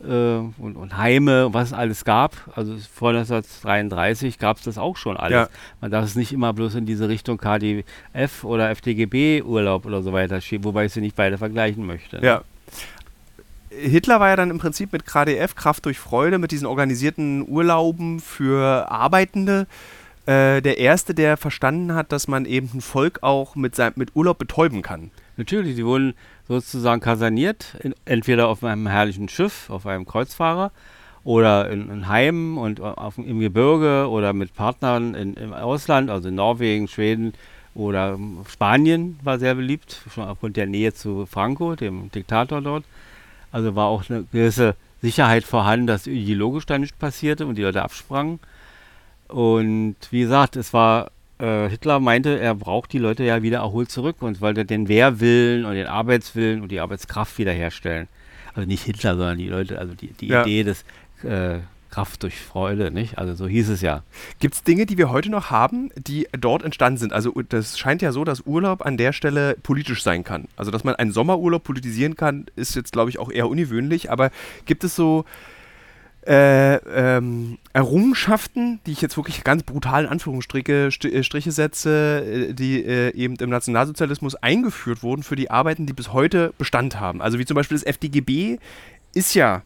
und, 0.00 0.76
und 0.76 0.96
Heime, 0.98 1.54
was 1.54 1.68
es 1.68 1.72
alles 1.72 2.04
gab. 2.04 2.36
Also 2.54 2.76
vor 2.92 3.10
1933 3.10 4.38
gab 4.38 4.58
es 4.58 4.64
das 4.64 4.76
auch 4.76 4.96
schon 4.96 5.16
alles. 5.16 5.32
Ja. 5.32 5.48
Man 5.80 5.90
darf 5.90 6.04
es 6.04 6.14
nicht 6.14 6.32
immer 6.32 6.52
bloß 6.52 6.74
in 6.74 6.86
diese 6.86 7.08
Richtung 7.08 7.38
KDF 7.38 8.44
oder 8.44 8.70
FDGB 8.70 9.42
Urlaub 9.42 9.86
oder 9.86 10.02
so 10.02 10.12
weiter 10.12 10.40
schieben, 10.40 10.64
wobei 10.64 10.86
ich 10.86 10.92
sie 10.92 11.00
nicht 11.00 11.16
beide 11.16 11.38
vergleichen 11.38 11.86
möchte. 11.86 12.20
ne? 12.20 12.26
Ja. 12.26 12.42
Hitler 13.70 14.20
war 14.20 14.28
ja 14.28 14.36
dann 14.36 14.50
im 14.50 14.58
Prinzip 14.58 14.92
mit 14.92 15.04
KDF, 15.04 15.54
Kraft 15.54 15.86
durch 15.86 15.98
Freude, 15.98 16.38
mit 16.38 16.52
diesen 16.52 16.66
organisierten 16.66 17.44
Urlauben 17.48 18.20
für 18.20 18.90
Arbeitende, 18.90 19.66
äh, 20.26 20.62
der 20.62 20.78
Erste, 20.78 21.14
der 21.14 21.36
verstanden 21.36 21.94
hat, 21.94 22.12
dass 22.12 22.28
man 22.28 22.46
eben 22.46 22.70
ein 22.74 22.80
Volk 22.80 23.18
auch 23.22 23.56
mit, 23.56 23.74
sein, 23.74 23.92
mit 23.96 24.14
Urlaub 24.14 24.38
betäuben 24.38 24.82
kann. 24.82 25.10
Natürlich, 25.36 25.76
die 25.76 25.84
wurden 25.84 26.14
sozusagen 26.48 27.00
kaserniert, 27.00 27.76
in, 27.80 27.94
entweder 28.04 28.48
auf 28.48 28.62
einem 28.62 28.86
herrlichen 28.86 29.28
Schiff, 29.28 29.70
auf 29.70 29.86
einem 29.86 30.06
Kreuzfahrer 30.06 30.70
oder 31.24 31.70
in, 31.70 31.90
in 31.90 32.08
Heimen 32.08 32.58
und 32.58 32.80
auf, 32.80 33.18
im 33.18 33.40
Gebirge 33.40 34.08
oder 34.08 34.32
mit 34.32 34.54
Partnern 34.54 35.14
in, 35.14 35.34
im 35.34 35.52
Ausland, 35.52 36.10
also 36.10 36.28
in 36.28 36.34
Norwegen, 36.34 36.86
Schweden 36.86 37.32
oder 37.74 38.14
ähm, 38.14 38.44
Spanien 38.48 39.18
war 39.22 39.38
sehr 39.38 39.54
beliebt, 39.54 40.02
schon 40.12 40.24
aufgrund 40.24 40.56
der 40.56 40.66
Nähe 40.66 40.94
zu 40.94 41.26
Franco, 41.26 41.74
dem 41.74 42.10
Diktator 42.12 42.60
dort. 42.60 42.84
Also 43.50 43.74
war 43.74 43.86
auch 43.86 44.08
eine 44.08 44.24
gewisse 44.24 44.76
Sicherheit 45.02 45.44
vorhanden, 45.44 45.86
dass 45.86 46.06
ideologisch 46.06 46.66
da 46.66 46.78
nichts 46.78 46.96
passierte 46.96 47.46
und 47.46 47.56
die 47.56 47.62
Leute 47.62 47.82
absprangen. 47.82 48.40
Und 49.28 49.96
wie 50.10 50.20
gesagt, 50.20 50.56
es 50.56 50.72
war, 50.72 51.10
äh, 51.38 51.68
Hitler 51.68 52.00
meinte, 52.00 52.38
er 52.38 52.54
braucht 52.54 52.92
die 52.92 52.98
Leute 52.98 53.24
ja 53.24 53.42
wieder 53.42 53.58
erholt 53.58 53.90
zurück 53.90 54.16
und 54.20 54.40
wollte 54.40 54.64
den 54.64 54.88
Wehrwillen 54.88 55.64
und 55.64 55.74
den 55.74 55.86
Arbeitswillen 55.86 56.62
und 56.62 56.70
die 56.70 56.80
Arbeitskraft 56.80 57.38
wiederherstellen. 57.38 58.08
Also 58.54 58.68
nicht 58.68 58.84
Hitler, 58.84 59.16
sondern 59.16 59.38
die 59.38 59.48
Leute, 59.48 59.78
also 59.78 59.94
die, 59.94 60.08
die 60.08 60.28
Ja. 60.28 60.42
Idee 60.42 60.62
des 60.62 60.84
äh, 61.24 61.58
Kraft 61.90 62.24
durch 62.24 62.36
Freude, 62.40 62.90
nicht? 62.90 63.18
Also 63.18 63.34
so 63.34 63.46
hieß 63.46 63.68
es 63.68 63.80
ja. 63.80 64.02
Gibt 64.40 64.54
es 64.54 64.62
Dinge, 64.64 64.84
die 64.84 64.98
wir 64.98 65.10
heute 65.10 65.30
noch 65.30 65.50
haben, 65.50 65.90
die 65.96 66.26
dort 66.32 66.64
entstanden 66.64 66.98
sind? 66.98 67.12
Also 67.12 67.32
das 67.48 67.78
scheint 67.78 68.02
ja 68.02 68.10
so, 68.10 68.24
dass 68.24 68.40
Urlaub 68.46 68.84
an 68.84 68.96
der 68.96 69.12
Stelle 69.12 69.56
politisch 69.62 70.02
sein 70.02 70.24
kann. 70.24 70.48
Also 70.56 70.72
dass 70.72 70.82
man 70.82 70.96
einen 70.96 71.12
Sommerurlaub 71.12 71.62
politisieren 71.62 72.16
kann, 72.16 72.46
ist 72.56 72.74
jetzt, 72.74 72.92
glaube 72.92 73.10
ich, 73.10 73.18
auch 73.18 73.30
eher 73.30 73.48
ungewöhnlich. 73.48 74.10
Aber 74.10 74.30
gibt 74.66 74.82
es 74.82 74.96
so 74.96 75.24
äh, 76.26 76.76
ähm, 76.76 77.58
Errungenschaften, 77.72 78.80
die 78.86 78.92
ich 78.92 79.00
jetzt 79.02 79.16
wirklich 79.16 79.44
ganz 79.44 79.62
brutal 79.62 80.04
in 80.04 80.10
Anführungsstriche 80.10 80.90
St 80.90 81.04
äh, 81.04 81.22
Striche 81.22 81.52
setze, 81.52 82.24
äh, 82.50 82.52
die 82.54 82.84
äh, 82.84 83.14
eben 83.14 83.36
im 83.36 83.50
Nationalsozialismus 83.50 84.34
eingeführt 84.36 85.02
wurden 85.02 85.22
für 85.22 85.36
die 85.36 85.50
Arbeiten, 85.50 85.86
die 85.86 85.92
bis 85.92 86.12
heute 86.12 86.52
Bestand 86.58 86.98
haben? 86.98 87.20
Also 87.20 87.38
wie 87.38 87.44
zum 87.44 87.54
Beispiel 87.56 87.76
das 87.76 87.84
FDGB 87.84 88.58
ist 89.14 89.34
ja 89.34 89.62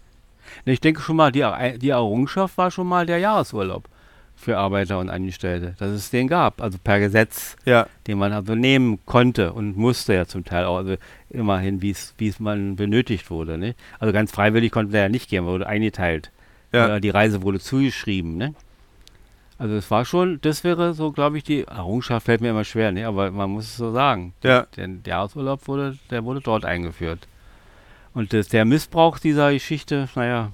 Ich 0.65 0.81
denke 0.81 1.01
schon 1.01 1.17
mal, 1.17 1.31
die, 1.33 1.41
Er- 1.41 1.79
die 1.79 1.91
Errungenschaft 1.91 2.57
war 2.59 2.71
schon 2.71 2.87
mal 2.87 3.07
der 3.07 3.19
Jahresurlaub 3.19 3.89
für 4.35 4.57
Arbeiter 4.57 4.99
und 5.01 5.11
Angestellte, 5.11 5.75
dass 5.79 5.91
es 5.91 6.11
den 6.11 6.29
gab, 6.29 6.61
also 6.63 6.79
per 6.83 7.01
Gesetz, 7.01 7.57
ja 7.65 7.87
den 8.07 8.19
man 8.19 8.33
also 8.33 8.55
nehmen 8.55 8.99
konnte 9.05 9.53
und 9.53 9.77
musste 9.77 10.15
ja 10.15 10.27
zum 10.27 10.45
Teil 10.45 10.65
auch, 10.65 10.77
also 10.79 10.95
immerhin, 11.29 11.83
wie 11.83 11.91
es 11.91 12.41
man 12.41 12.77
benötigt 12.77 13.31
wurde. 13.31 13.59
Ne? 13.59 13.75
Also 13.99 14.13
ganz 14.13 14.31
freiwillig 14.31 14.71
konnte 14.73 14.93
der 14.93 15.03
ja 15.03 15.09
nicht 15.09 15.29
gehen, 15.29 15.45
wurde 15.45 15.67
eingeteilt. 15.67 16.31
Ja. 16.73 17.01
Die 17.01 17.11
Reise 17.11 17.43
wurde 17.43 17.61
zugeschrieben. 17.61 18.37
Ne? 18.37 18.55
Also 19.59 19.75
es 19.75 19.91
war 19.91 20.05
schon, 20.05 20.41
das 20.43 20.63
wäre 20.65 20.95
so, 20.95 21.11
glaube 21.11 21.39
ich, 21.39 21.45
die 21.45 21.65
Errungenschaft 21.65 22.27
fällt 22.27 22.41
mir 22.41 22.51
immer 22.51 22.65
schwer, 22.65 22.93
ne? 22.93 23.07
aber 23.07 23.31
man 23.31 23.51
muss 23.51 23.65
es 23.65 23.77
so 23.77 23.93
sagen. 23.93 24.33
Ja. 24.43 24.67
Denn 24.77 25.03
der 25.03 25.15
Jahresurlaub 25.15 25.67
wurde, 25.67 25.99
der 26.11 26.25
wurde 26.25 26.41
dort 26.41 26.65
eingeführt. 26.65 27.27
Und 28.15 28.33
das, 28.33 28.49
der 28.49 28.65
Missbrauch 28.65 29.19
dieser 29.19 29.53
Geschichte, 29.53 30.09
naja, 30.15 30.53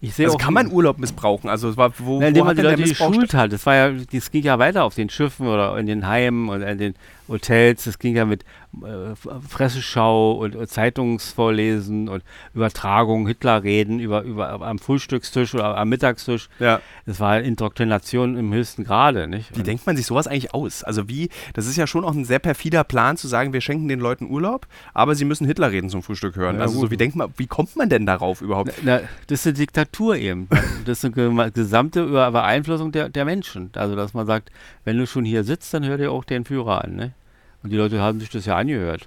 ich 0.00 0.14
sehe 0.14 0.26
Also 0.26 0.36
auch 0.36 0.40
kann 0.40 0.54
man 0.54 0.72
Urlaub 0.72 0.98
missbrauchen? 0.98 1.50
Also 1.50 1.68
es 1.68 1.76
war, 1.76 1.92
wo, 1.98 2.18
na, 2.18 2.24
wo 2.24 2.28
indem 2.28 2.44
man 2.44 2.50
hat 2.50 2.58
die 2.58 2.62
Leute 2.62 2.82
geschult 2.82 3.34
hat. 3.34 3.52
Das 3.52 3.66
war 3.66 3.74
ja, 3.74 3.90
das 3.90 4.30
ging 4.30 4.42
ja 4.42 4.58
weiter 4.58 4.84
auf 4.84 4.94
den 4.94 5.10
Schiffen 5.10 5.46
oder 5.46 5.76
in 5.78 5.86
den 5.86 6.06
Heimen 6.06 6.48
und 6.48 6.62
in 6.62 6.78
den 6.78 6.94
Hotels. 7.30 7.84
Das 7.84 7.98
ging 7.98 8.14
ja 8.16 8.24
mit 8.26 8.44
äh, 8.82 9.14
Presseschau 9.50 10.32
und, 10.32 10.56
und 10.56 10.68
Zeitungsvorlesen 10.68 12.08
und 12.08 12.22
Übertragung, 12.54 13.26
Hitlerreden 13.26 14.00
über, 14.00 14.22
über 14.22 14.60
am 14.62 14.78
Frühstückstisch 14.78 15.54
oder 15.54 15.76
am 15.76 15.88
Mittagstisch. 15.88 16.48
Ja. 16.58 16.80
Das 17.06 17.20
war 17.20 17.40
Indoktrination 17.40 18.36
im 18.36 18.52
höchsten 18.52 18.84
Grade, 18.84 19.26
nicht? 19.28 19.54
Wie 19.54 19.60
Und- 19.60 19.66
denkt 19.66 19.86
man 19.86 19.96
sich 19.96 20.06
sowas 20.06 20.26
eigentlich 20.26 20.52
aus? 20.54 20.84
Also 20.84 21.08
wie, 21.08 21.30
das 21.54 21.66
ist 21.66 21.76
ja 21.76 21.86
schon 21.86 22.04
auch 22.04 22.12
ein 22.14 22.24
sehr 22.24 22.38
perfider 22.38 22.84
Plan 22.84 23.16
zu 23.16 23.28
sagen, 23.28 23.52
wir 23.52 23.60
schenken 23.60 23.88
den 23.88 24.00
Leuten 24.00 24.28
Urlaub, 24.30 24.66
aber 24.94 25.14
sie 25.14 25.24
müssen 25.24 25.46
Hitler 25.46 25.70
reden 25.70 25.88
zum 25.88 26.02
Frühstück 26.02 26.36
hören. 26.36 26.56
Ja, 26.56 26.62
also 26.62 26.78
so 26.80 26.90
wie 26.90 26.96
denkt 26.96 27.16
man, 27.16 27.32
wie 27.36 27.46
kommt 27.46 27.76
man 27.76 27.88
denn 27.88 28.06
darauf 28.06 28.40
überhaupt? 28.42 28.72
Na, 28.82 29.00
das 29.28 29.40
ist 29.40 29.46
eine 29.46 29.54
Diktatur 29.54 30.16
eben. 30.16 30.48
Das 30.86 31.04
ist 31.04 31.16
eine 31.16 31.50
gesamte 31.52 32.06
Beeinflussung 32.06 32.90
der, 32.90 33.10
der 33.10 33.24
Menschen. 33.26 33.70
Also, 33.74 33.94
dass 33.96 34.14
man 34.14 34.26
sagt, 34.26 34.50
wenn 34.84 34.96
du 34.96 35.06
schon 35.06 35.24
hier 35.26 35.44
sitzt, 35.44 35.74
dann 35.74 35.84
hör 35.84 35.98
dir 35.98 36.10
auch 36.10 36.24
den 36.24 36.44
Führer 36.46 36.82
an. 36.84 36.96
Ne? 36.96 37.12
Und 37.62 37.70
die 37.70 37.76
Leute 37.76 38.00
haben 38.00 38.20
sich 38.20 38.30
das 38.30 38.46
ja 38.46 38.56
angehört. 38.56 39.06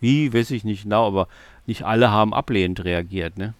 Wie, 0.00 0.32
weiß 0.32 0.50
ich 0.52 0.64
nicht 0.64 0.84
genau, 0.84 1.06
aber 1.06 1.28
nicht 1.66 1.84
alle 1.84 2.10
haben 2.10 2.32
ablehnend 2.32 2.84
reagiert. 2.84 3.36
Ne? 3.36 3.54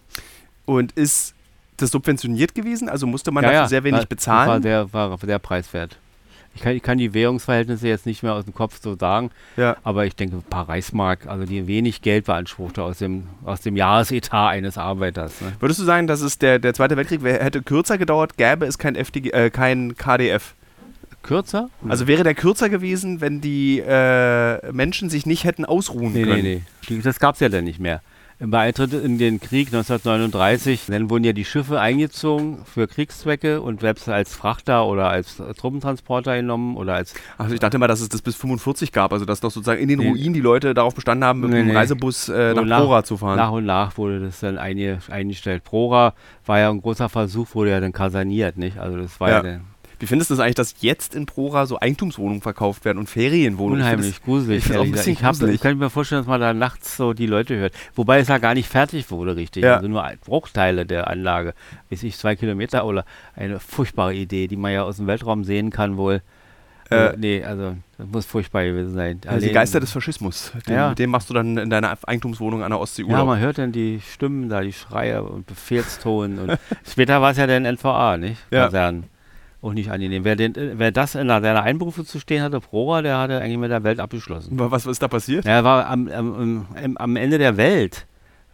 Und 0.65 0.91
ist 0.93 1.35
das 1.77 1.91
subventioniert 1.91 2.55
gewesen? 2.55 2.89
Also 2.89 3.05
musste 3.07 3.31
man 3.31 3.43
dafür 3.43 3.67
sehr 3.67 3.83
wenig 3.83 4.01
war- 4.01 4.05
bezahlen? 4.07 4.63
War 4.63 4.91
war 5.11 5.17
sehr 5.19 5.39
preiswert. 5.39 5.97
Ich 6.55 6.61
kann, 6.61 6.73
ich 6.73 6.81
kann 6.81 6.97
die 6.97 7.13
Währungsverhältnisse 7.13 7.89
jetzt 7.89 8.05
nicht 8.05 8.23
mehr 8.23 8.33
aus 8.33 8.45
dem 8.45 8.53
Kopf 8.53 8.79
so 8.81 8.95
sagen, 8.95 9.29
ja. 9.57 9.75
aber 9.83 10.05
ich 10.05 10.15
denke, 10.15 10.37
ein 10.37 10.43
paar 10.43 10.69
Reichsmark, 10.69 11.27
also 11.27 11.45
die 11.45 11.67
wenig 11.67 12.01
Geld 12.01 12.25
beanspruchte 12.25 12.81
aus 12.81 12.99
dem, 12.99 13.25
aus 13.43 13.59
dem 13.59 13.75
Jahresetat 13.75 14.51
eines 14.51 14.77
Arbeiters. 14.77 15.41
Ne? 15.41 15.51
Würdest 15.59 15.81
du 15.81 15.83
sagen, 15.83 16.07
dass 16.07 16.21
es 16.21 16.37
der, 16.37 16.59
der 16.59 16.73
Zweite 16.73 16.95
Weltkrieg 16.95 17.21
hätte 17.23 17.61
kürzer 17.61 17.97
gedauert, 17.97 18.37
gäbe 18.37 18.65
es 18.65 18.77
kein, 18.77 18.95
FDG, 18.95 19.31
äh, 19.31 19.49
kein 19.49 19.97
KDF? 19.97 20.55
Kürzer? 21.25 21.69
Also 21.89 22.07
wäre 22.07 22.23
der 22.23 22.35
kürzer 22.35 22.69
gewesen, 22.69 23.19
wenn 23.19 23.41
die 23.41 23.79
äh, 23.79 24.71
Menschen 24.71 25.09
sich 25.09 25.25
nicht 25.25 25.43
hätten 25.43 25.65
ausruhen 25.65 26.13
Nee, 26.13 26.23
können? 26.23 26.43
nee, 26.43 26.61
nee. 26.89 27.01
Das 27.03 27.19
gab 27.19 27.33
es 27.35 27.41
ja 27.41 27.49
dann 27.49 27.65
nicht 27.65 27.79
mehr. 27.79 28.01
Im 28.37 28.51
Beitritt 28.51 28.91
in 28.91 29.17
den 29.17 29.39
Krieg 29.39 29.67
1939, 29.67 30.87
dann 30.87 31.09
wurden 31.09 31.23
ja 31.23 31.31
die 31.31 31.45
Schiffe 31.45 31.79
eingezogen 31.79 32.59
für 32.65 32.85
Kriegszwecke 32.85 33.61
und 33.61 33.79
selbst 33.79 34.09
als 34.09 34.35
Frachter 34.35 34.85
oder 34.87 35.09
als 35.09 35.41
Truppentransporter 35.57 36.35
genommen 36.35 36.75
oder 36.75 36.95
als 36.95 37.13
Also 37.37 37.53
ich 37.53 37.61
dachte 37.61 37.77
mal, 37.77 37.87
dass 37.87 38.01
es 38.01 38.09
das 38.09 38.21
bis 38.21 38.35
45 38.35 38.91
gab, 38.91 39.13
also 39.13 39.23
dass 39.23 39.39
doch 39.39 39.51
sozusagen 39.51 39.81
in 39.81 39.87
den 39.87 39.99
Nee. 39.99 40.09
Ruinen 40.09 40.33
die 40.33 40.41
Leute 40.41 40.73
darauf 40.73 40.93
bestanden 40.93 41.23
haben, 41.23 41.39
mit 41.39 41.51
Nee, 41.51 41.59
einem 41.59 41.67
nee. 41.69 41.75
Reisebus 41.75 42.27
äh, 42.27 42.53
nach 42.53 42.65
nach- 42.65 42.79
Prora 42.81 43.03
zu 43.05 43.15
fahren. 43.15 43.37
nach 43.37 43.51
und 43.51 43.65
nach 43.65 43.97
wurde 43.97 44.19
das 44.19 44.41
dann 44.41 44.57
einge, 44.57 44.99
eingestellt. 45.09 45.63
Prora 45.63 46.13
war 46.45 46.59
ja 46.59 46.69
ein 46.69 46.81
großer 46.81 47.07
Versuch, 47.07 47.55
wurde 47.55 47.71
ja 47.71 47.79
dann 47.79 47.93
kaserniert, 47.93 48.57
nicht? 48.57 48.77
Also 48.77 48.97
das 48.97 49.17
war 49.21 49.29
ja, 49.29 49.35
Ja. 49.37 49.43
dann, 49.43 49.61
Wie 49.99 50.05
findest 50.07 50.29
du 50.29 50.33
es 50.35 50.39
eigentlich, 50.39 50.55
dass 50.55 50.75
jetzt 50.79 51.15
in 51.15 51.25
Prora 51.25 51.65
so 51.65 51.79
Eigentumswohnungen 51.79 52.41
verkauft 52.41 52.85
werden 52.85 52.97
und 52.97 53.09
Ferienwohnungen? 53.09 53.79
Ich 53.81 53.85
Unheimlich 53.85 54.23
gruselig. 54.23 54.65
ich 54.69 54.77
auch 54.77 54.83
ein 54.83 54.91
bisschen 54.91 55.13
ich, 55.13 55.23
hab, 55.23 55.31
gruselig. 55.33 55.55
ich 55.55 55.61
kann 55.61 55.77
mir 55.77 55.89
vorstellen, 55.89 56.21
dass 56.21 56.27
man 56.27 56.41
da 56.41 56.53
nachts 56.53 56.97
so 56.97 57.13
die 57.13 57.27
Leute 57.27 57.55
hört. 57.57 57.73
Wobei 57.95 58.19
es 58.19 58.27
ja 58.27 58.37
gar 58.37 58.53
nicht 58.53 58.69
fertig 58.69 59.09
wurde, 59.11 59.35
richtig. 59.35 59.63
Ja. 59.63 59.75
Also 59.77 59.87
nur 59.87 60.03
Bruchteile 60.25 60.85
der 60.85 61.09
Anlage. 61.09 61.53
Weiß 61.89 62.03
ich, 62.03 62.17
zwei 62.17 62.35
Kilometer 62.35 62.85
oder 62.85 63.05
eine 63.35 63.59
furchtbare 63.59 64.13
Idee, 64.13 64.47
die 64.47 64.57
man 64.57 64.71
ja 64.73 64.83
aus 64.83 64.97
dem 64.97 65.07
Weltraum 65.07 65.43
sehen 65.43 65.69
kann 65.71 65.97
wohl. 65.97 66.21
Äh, 66.91 67.07
Äh, 67.07 67.13
nee, 67.17 67.43
also 67.43 67.75
das 67.97 68.07
muss 68.07 68.25
furchtbar 68.27 68.63
gewesen 68.63 68.93
sein. 68.93 69.19
Also 69.25 69.47
die 69.47 69.51
Geister 69.53 69.79
des 69.79 69.91
Faschismus. 69.91 70.51
Den, 70.67 70.75
Ja. 70.75 70.89
Mit 70.89 70.99
dem 70.99 71.09
machst 71.09 71.29
du 71.31 71.33
dann 71.33 71.57
in 71.57 71.71
deiner 71.71 71.97
Eigentumswohnung 72.05 72.61
an 72.61 72.69
der 72.69 72.79
Ostsee 72.79 73.01
Ja, 73.01 73.07
Urlaub. 73.07 73.25
man 73.27 73.39
hört 73.39 73.57
dann 73.57 73.71
die 73.71 74.01
Stimmen 74.07 74.49
da, 74.49 74.61
die 74.61 74.71
Schreie 74.71 75.23
und 75.23 75.47
Befehlston. 75.47 76.37
und 76.37 76.59
später 76.87 77.21
war 77.23 77.31
es 77.31 77.37
ja 77.37 77.47
dann 77.47 77.63
NVA, 77.65 78.17
nicht? 78.17 78.39
Ja. 78.51 78.65
Kasernen. 78.65 79.05
Auch 79.65 79.73
nicht 79.73 79.89
angenehm. 79.89 80.23
Wer, 80.23 80.35
den, 80.35 80.53
wer 80.55 80.91
das 80.91 81.15
in 81.15 81.27
seiner 81.27 81.63
Einberufe 81.63 82.05
zu 82.05 82.19
stehen 82.19 82.43
hatte, 82.43 82.59
Prora, 82.59 83.01
der 83.01 83.17
hatte 83.17 83.41
eigentlich 83.41 83.57
mit 83.57 83.71
der 83.71 83.83
Welt 83.83 83.99
abgeschlossen. 83.99 84.59
was, 84.59 84.71
was 84.71 84.85
ist 84.85 85.01
da 85.01 85.07
passiert? 85.07 85.43
Er 85.43 85.63
war 85.63 85.87
am, 85.87 86.07
am, 86.07 86.67
am, 86.97 87.15
Ende 87.15 87.39
der 87.39 87.57
Welt. 87.57 88.05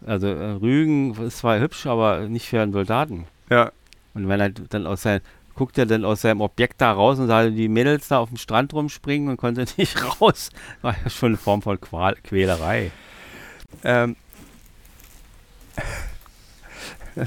Also 0.05 0.27
äh, 0.27 0.51
Rügen 0.51 1.13
ist 1.21 1.39
zwar 1.39 1.59
hübsch, 1.59 1.85
aber 1.85 2.29
nicht 2.29 2.47
für 2.47 2.61
einen 2.61 2.71
Soldaten. 2.71 3.25
Ja. 3.49 3.73
Und 4.13 4.29
wenn 4.29 4.39
er 4.39 4.51
dann 4.51 4.87
aus 4.87 5.01
sein, 5.01 5.19
guckt 5.53 5.77
er 5.77 5.85
dann 5.85 6.05
aus 6.05 6.21
seinem 6.21 6.39
Objekt 6.39 6.79
da 6.79 6.93
raus 6.93 7.19
und 7.19 7.27
sah 7.27 7.49
die 7.49 7.67
Mädels 7.67 8.07
da 8.07 8.19
auf 8.19 8.29
dem 8.29 8.37
Strand 8.37 8.73
rumspringen 8.73 9.27
und 9.27 9.35
konnte 9.35 9.65
nicht 9.77 10.21
raus. 10.21 10.49
War 10.81 10.95
ja 11.03 11.09
schon 11.09 11.31
eine 11.31 11.37
Form 11.37 11.61
von 11.61 11.81
Qual 11.81 12.15
Quälerei. 12.23 12.91
Ähm, 13.83 14.15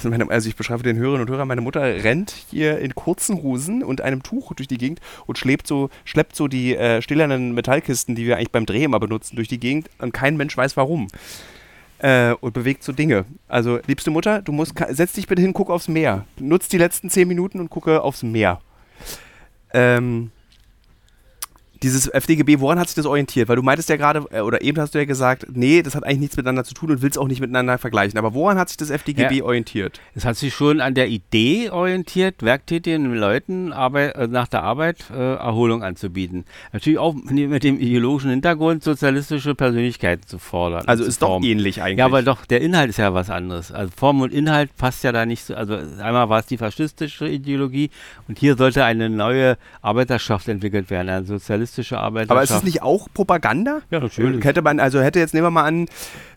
meine, 0.04 0.28
also 0.30 0.48
ich 0.48 0.56
beschreibe 0.56 0.82
den 0.82 0.96
Hörerinnen 0.96 1.26
und 1.26 1.32
Hörern, 1.32 1.48
meine 1.48 1.60
Mutter 1.60 1.82
rennt 1.82 2.30
hier 2.50 2.78
in 2.78 2.94
kurzen 2.94 3.42
Hosen 3.42 3.82
und 3.82 4.00
einem 4.00 4.22
Tuch 4.22 4.52
durch 4.54 4.68
die 4.68 4.78
Gegend 4.78 5.00
und 5.26 5.38
schleppt 5.38 5.66
so, 5.66 5.90
schleppt 6.04 6.36
so 6.36 6.48
die 6.48 6.76
äh, 6.76 7.02
stählernen 7.02 7.52
Metallkisten, 7.54 8.14
die 8.14 8.26
wir 8.26 8.36
eigentlich 8.36 8.52
beim 8.52 8.66
Dreh 8.66 8.84
immer 8.84 9.00
benutzen, 9.00 9.36
durch 9.36 9.48
die 9.48 9.60
Gegend 9.60 9.88
und 9.98 10.12
kein 10.12 10.36
Mensch 10.36 10.56
weiß 10.56 10.76
warum. 10.76 11.08
Äh, 11.98 12.34
und 12.40 12.52
bewegt 12.52 12.82
so 12.82 12.92
Dinge. 12.92 13.24
Also, 13.48 13.78
liebste 13.86 14.10
Mutter, 14.10 14.42
du 14.42 14.52
musst, 14.52 14.74
setz 14.90 15.12
dich 15.12 15.26
bitte 15.26 15.40
hin, 15.40 15.52
guck 15.52 15.70
aufs 15.70 15.88
Meer. 15.88 16.26
Nutz 16.38 16.68
die 16.68 16.76
letzten 16.76 17.08
zehn 17.08 17.28
Minuten 17.28 17.60
und 17.60 17.70
gucke 17.70 18.02
aufs 18.02 18.22
Meer. 18.22 18.60
Ähm, 19.72 20.30
dieses 21.83 22.07
FDGB, 22.09 22.61
woran 22.61 22.78
hat 22.78 22.88
sich 22.88 22.95
das 22.95 23.07
orientiert? 23.07 23.49
Weil 23.49 23.57
du 23.57 23.62
meintest 23.62 23.88
ja 23.88 23.97
gerade, 23.97 24.25
äh, 24.31 24.40
oder 24.40 24.62
eben 24.62 24.81
hast 24.81 24.95
du 24.95 24.99
ja 24.99 25.04
gesagt, 25.04 25.47
nee, 25.52 25.83
das 25.83 25.95
hat 25.95 26.04
eigentlich 26.04 26.21
nichts 26.21 26.37
miteinander 26.37 26.64
zu 26.64 26.75
tun 26.75 26.90
und 26.90 27.02
willst 27.02 27.19
auch 27.19 27.28
nicht 27.28 27.40
miteinander 27.40 27.78
vergleichen. 27.78 28.19
Aber 28.19 28.35
woran 28.35 28.59
hat 28.59 28.69
sich 28.69 28.76
das 28.76 28.90
FDGB 28.90 29.38
Ja. 29.38 29.45
orientiert? 29.45 30.00
Es 30.14 30.25
hat 30.25 30.37
sich 30.37 30.54
schon 30.54 30.81
an 30.81 30.95
der 30.95 31.09
Idee 31.09 31.71
orientiert, 31.71 32.43
werktätigen 32.43 33.14
Leuten 33.14 33.73
Arbeit, 33.73 34.14
äh, 34.16 34.26
nach 34.28 34.49
der 34.49 34.62
Arbeit 34.62 35.04
äh, 35.11 35.35
Erholung 35.35 35.83
anzubieten. 35.83 36.45
Natürlich 36.73 36.99
auch 36.99 37.14
mit 37.14 37.64
dem 37.64 37.78
ideologischen 37.81 38.31
Hintergrund, 38.31 38.83
sozialistische 38.85 39.54
Persönlichkeiten 39.54 40.26
zu 40.26 40.38
fordern. 40.38 40.85
Also 40.87 41.04
ist 41.04 41.23
doch 41.23 41.43
ähnlich 41.43 41.83
eigentlich. 41.83 41.99
Ja, 41.99 42.07
aber 42.07 42.23
doch, 42.23 42.47
der 42.47 42.61
Inhalt 42.61 42.90
ist 42.90 42.99
ja 42.99 43.12
was 43.14 43.31
anderes. 43.31 43.73
Also 43.73 43.93
Form 43.97 44.21
und 44.21 44.33
Inhalt 44.33 44.76
passt 44.76 45.04
ja 45.04 45.12
da 45.12 45.26
nicht 45.26 45.45
so. 45.45 45.54
Also 45.54 45.75
einmal 45.75 46.28
war 46.28 46.40
es 46.40 46.47
die 46.47 46.57
faschistische 46.59 47.28
Ideologie 47.28 47.90
und 48.28 48.38
hier 48.38 48.57
sollte 48.57 48.85
eine 48.85 49.11
neue 49.11 49.57
Arbeiterschaft 49.83 50.49
entwickelt 50.49 50.90
werden, 50.90 51.09
eine 51.09 51.25
sozialistische 51.66 51.99
Arbeiterschaft. 51.99 52.30
Aber 52.30 52.42
ist 52.42 52.50
es 52.50 52.62
nicht 52.62 52.83
auch 52.83 53.09
Propaganda? 53.12 53.80
Ja, 53.90 54.00
natürlich. 54.00 54.44
Hätte 54.44 54.62
man, 54.62 54.80
also 54.80 55.00
hätte 55.00 55.18
jetzt, 55.18 55.35
nehmen 55.35 55.47
wir 55.47 55.50
mal 55.50 55.64
an, 55.64 55.87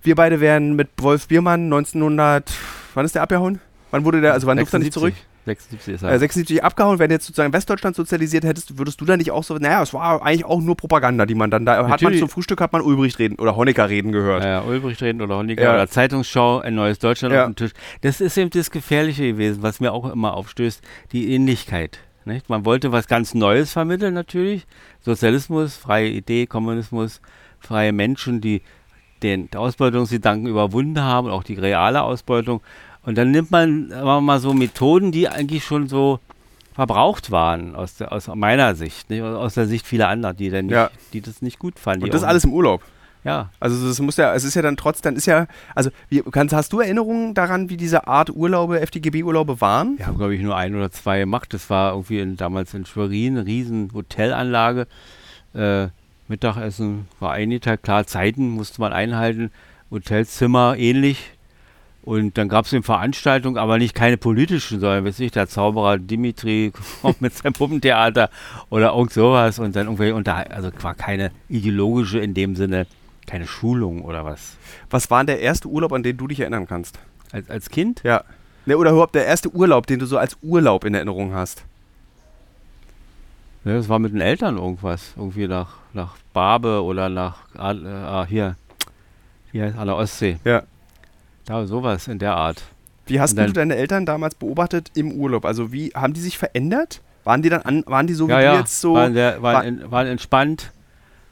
wir 0.03 0.15
beide 0.15 0.39
wären 0.39 0.75
mit 0.75 0.89
Wolf 1.01 1.27
Biermann 1.27 1.65
1900, 1.65 2.51
wann 2.93 3.05
ist 3.05 3.15
der 3.15 3.21
abgehauen? 3.23 3.59
Wann 3.91 4.03
wurde 4.05 4.21
der, 4.21 4.33
also 4.33 4.47
wann 4.47 4.57
durfte 4.57 4.77
er 4.77 4.79
nicht 4.79 4.93
zurück? 4.93 5.13
76 5.45 5.93
ist 5.95 6.03
er. 6.03 6.11
Äh, 6.11 6.19
76 6.19 6.61
abgehauen, 6.61 6.99
wenn 6.99 7.09
jetzt 7.09 7.25
sozusagen 7.25 7.53
Westdeutschland 7.53 7.95
sozialisiert 7.95 8.43
hättest, 8.43 8.77
würdest 8.77 8.99
du 8.99 9.05
da 9.05 9.15
nicht 9.15 9.31
auch 9.31 9.45
so, 9.45 9.55
naja, 9.55 9.81
es 9.81 9.93
war 9.93 10.21
eigentlich 10.21 10.43
auch 10.43 10.59
nur 10.59 10.75
Propaganda, 10.75 11.25
die 11.25 11.35
man 11.35 11.49
dann 11.49 11.65
da, 11.65 11.75
hat 11.75 11.81
man 11.83 11.91
Natürlich. 11.91 12.19
zum 12.19 12.27
Frühstück, 12.27 12.59
hat 12.59 12.73
man 12.73 12.81
Ulbricht 12.81 13.17
reden 13.17 13.35
oder 13.39 13.55
Honecker 13.55 13.87
reden 13.87 14.11
gehört. 14.11 14.43
Ja, 14.43 14.49
ja, 14.49 14.61
Ulbricht 14.63 15.01
reden 15.01 15.21
oder 15.21 15.37
Honecker 15.37 15.63
Ja. 15.63 15.73
oder 15.75 15.87
Zeitungsschau, 15.87 16.59
ein 16.59 16.75
neues 16.75 16.99
Deutschland 16.99 17.33
Ja. 17.33 17.43
auf 17.43 17.47
dem 17.51 17.55
Tisch. 17.55 17.71
Das 18.01 18.19
ist 18.19 18.37
eben 18.37 18.49
das 18.49 18.71
Gefährliche 18.71 19.23
gewesen, 19.31 19.63
was 19.63 19.79
mir 19.79 19.93
auch 19.93 20.11
immer 20.11 20.33
aufstößt, 20.33 20.81
die 21.13 21.33
Ähnlichkeit. 21.33 21.99
Nicht? 22.27 22.49
Man 22.49 22.65
wollte 22.65 22.91
was 22.91 23.07
ganz 23.07 23.33
Neues 23.33 23.71
vermitteln 23.71 24.13
natürlich. 24.13 24.67
Sozialismus, 25.01 25.75
freie 25.75 26.09
Idee, 26.09 26.45
Kommunismus, 26.45 27.21
freie 27.59 27.91
Menschen, 27.93 28.41
die 28.41 28.61
den 29.23 29.49
Ausbeutungsgedanken 29.55 30.47
überwunden 30.47 31.01
haben, 31.01 31.29
auch 31.29 31.43
die 31.43 31.55
reale 31.55 32.03
Ausbeutung. 32.03 32.61
Und 33.03 33.17
dann 33.17 33.31
nimmt 33.31 33.49
man 33.49 33.87
mal 33.89 34.39
so 34.39 34.53
Methoden, 34.53 35.11
die 35.11 35.27
eigentlich 35.27 35.63
schon 35.63 35.87
so 35.87 36.19
verbraucht 36.75 37.31
waren, 37.31 37.75
aus, 37.75 37.95
der, 37.95 38.11
aus 38.11 38.27
meiner 38.27 38.75
Sicht, 38.75 39.09
nicht? 39.09 39.23
aus 39.23 39.55
der 39.55 39.65
Sicht 39.65 39.87
vieler 39.87 40.09
anderer, 40.09 40.33
die, 40.35 40.51
dann 40.51 40.67
nicht, 40.67 40.75
Ja. 40.75 40.91
die 41.13 41.21
das 41.21 41.41
nicht 41.41 41.57
gut 41.57 41.79
fanden. 41.79 42.03
Und 42.03 42.13
das 42.13 42.23
alles 42.23 42.43
im 42.43 42.53
Urlaub. 42.53 42.83
Ja, 43.27 43.49
Also 43.59 43.85
das 43.85 43.99
muss 43.99 44.15
ja, 44.15 44.33
es 44.33 44.45
ist 44.45 44.55
ja 44.55 44.61
dann 44.61 44.77
trotz, 44.77 45.01
dann 45.01 45.17
ist 45.17 45.25
ja, 45.25 45.47
also 45.75 45.89
wie, 46.07 46.23
kannst, 46.31 46.55
hast 46.55 46.71
du 46.71 46.79
Erinnerungen 46.79 47.33
daran, 47.33 47.69
wie 47.69 47.75
diese 47.75 48.07
Art 48.07 48.29
Urlaube, 48.29 48.79
FDGB-Urlaube 48.79 49.59
waren? 49.59 49.97
Haben, 50.01 50.17
glaube 50.17 50.33
ich, 50.33 50.41
nur 50.41 50.55
ein 50.55 50.73
oder 50.73 50.89
zwei 50.91 51.19
gemacht. 51.19 51.53
Das 51.53 51.69
war 51.69 51.91
irgendwie 51.91 52.19
in, 52.19 52.37
damals 52.37 52.73
in 52.73 52.85
Schwerin, 52.85 53.37
eine 53.37 53.45
riesen 53.45 53.91
Hotelanlage. 53.93 54.87
Äh, 55.53 55.87
Mittagessen 56.29 57.09
war 57.19 57.33
eingeteilt, 57.33 57.83
klar, 57.83 58.07
Zeiten 58.07 58.47
musste 58.47 58.79
man 58.79 58.93
einhalten, 58.93 59.51
Hotelzimmer 59.91 60.77
ähnlich. 60.77 61.31
Und 62.03 62.37
dann 62.37 62.47
gab 62.47 62.63
es 62.63 62.73
eine 62.73 62.83
Veranstaltung, 62.83 63.57
aber 63.57 63.77
nicht 63.77 63.93
keine 63.93 64.15
politischen, 64.15 64.79
sondern, 64.79 65.03
weiß 65.03 65.19
ich, 65.19 65.31
der 65.31 65.49
Zauberer 65.49 65.97
Dimitri 65.97 66.71
kommt 67.01 67.19
mit 67.19 67.33
seinem 67.33 67.51
Puppentheater 67.51 68.29
oder 68.69 68.93
irgend 68.93 69.11
sowas 69.11 69.59
und 69.59 69.75
dann 69.75 69.87
irgendwie 69.87 70.11
unter, 70.11 70.49
also 70.49 70.69
war 70.79 70.95
keine 70.95 71.31
ideologische 71.49 72.19
in 72.19 72.33
dem 72.33 72.55
Sinne, 72.55 72.87
keine 73.27 73.45
Schulung 73.45 74.03
oder 74.03 74.25
was. 74.25 74.57
Was 74.89 75.11
war 75.11 75.19
denn 75.19 75.27
der 75.27 75.41
erste 75.41 75.67
Urlaub, 75.67 75.93
an 75.93 76.01
den 76.01 76.17
du 76.17 76.27
dich 76.27 76.39
erinnern 76.39 76.65
kannst? 76.67 76.97
Als, 77.31 77.49
als 77.49 77.69
Kind? 77.69 78.01
Ja. 78.03 78.23
Ne, 78.65 78.77
oder 78.77 78.91
überhaupt 78.91 79.15
der 79.15 79.25
erste 79.25 79.49
Urlaub, 79.53 79.85
den 79.85 79.99
du 79.99 80.05
so 80.05 80.17
als 80.17 80.37
Urlaub 80.41 80.83
in 80.85 80.93
Erinnerung 80.95 81.33
hast? 81.33 81.63
Ja, 83.65 83.73
das 83.73 83.89
war 83.89 83.99
mit 83.99 84.13
den 84.13 84.21
Eltern 84.21 84.57
irgendwas. 84.57 85.13
Irgendwie 85.17 85.47
nach, 85.47 85.75
nach 85.93 86.15
Barbe 86.33 86.83
oder 86.83 87.09
nach 87.09 87.37
äh, 87.55 87.59
ah, 87.59 88.25
hier, 88.27 88.55
hier 89.51 89.65
heißt 89.65 89.77
an 89.77 89.87
der 89.87 89.95
Ostsee. 89.97 90.37
Ja. 90.45 90.63
Da 91.45 91.65
sowas 91.65 92.07
in 92.07 92.19
der 92.19 92.35
Art. 92.35 92.63
Wie 93.07 93.19
hast 93.19 93.37
dann- 93.37 93.47
du 93.47 93.53
deine 93.53 93.75
Eltern 93.75 94.05
damals 94.05 94.35
beobachtet 94.35 94.91
im 94.95 95.11
Urlaub? 95.11 95.45
Also 95.45 95.71
wie, 95.71 95.89
haben 95.95 96.13
die 96.13 96.21
sich 96.21 96.37
verändert? 96.37 97.01
Waren 97.23 97.41
die 97.41 97.49
dann 97.49 97.61
an, 97.63 97.83
waren 97.87 98.07
die 98.07 98.13
so 98.13 98.27
wie 98.27 98.31
ja, 98.31 98.39
ja, 98.41 98.59
jetzt 98.59 98.79
so? 98.79 98.93
waren, 98.93 99.13
war- 99.15 99.41
waren, 99.41 99.65
en- 99.65 99.91
waren 99.91 100.07
entspannt. 100.07 100.71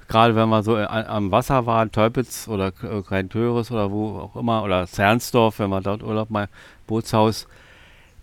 Gerade 0.07 0.35
wenn 0.35 0.49
wir 0.49 0.61
so 0.63 0.77
äh, 0.77 0.85
am 0.85 1.31
Wasser 1.31 1.65
waren, 1.65 1.91
Teupitz 1.91 2.47
oder 2.47 2.71
K- 2.71 2.87
äh, 2.87 3.37
oder 3.47 3.91
wo 3.91 4.19
auch 4.19 4.35
immer, 4.35 4.63
oder 4.63 4.85
Zernsdorf, 4.87 5.59
wenn 5.59 5.69
wir 5.69 5.81
dort 5.81 6.03
Urlaub 6.03 6.29
mal, 6.29 6.47
Bootshaus, 6.87 7.47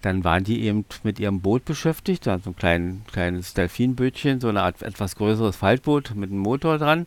dann 0.01 0.25
waren 0.25 0.45
die 0.45 0.62
eben 0.62 0.85
mit 1.03 1.19
ihrem 1.21 1.41
Boot 1.41 1.65
beschäftigt. 1.65 2.27
Da 2.27 2.39
so 2.39 2.51
ein 2.51 2.57
klein, 2.57 3.03
kleines 3.11 3.55
Delfinbötchen, 3.55 4.41
so 4.41 4.49
eine 4.49 4.62
Art 4.62 4.83
etwas 4.83 5.17
größeres 5.17 5.57
Faltboot 5.57 6.15
mit 6.15 6.31
einem 6.31 6.41
Motor 6.41 6.79
dran. 6.79 7.07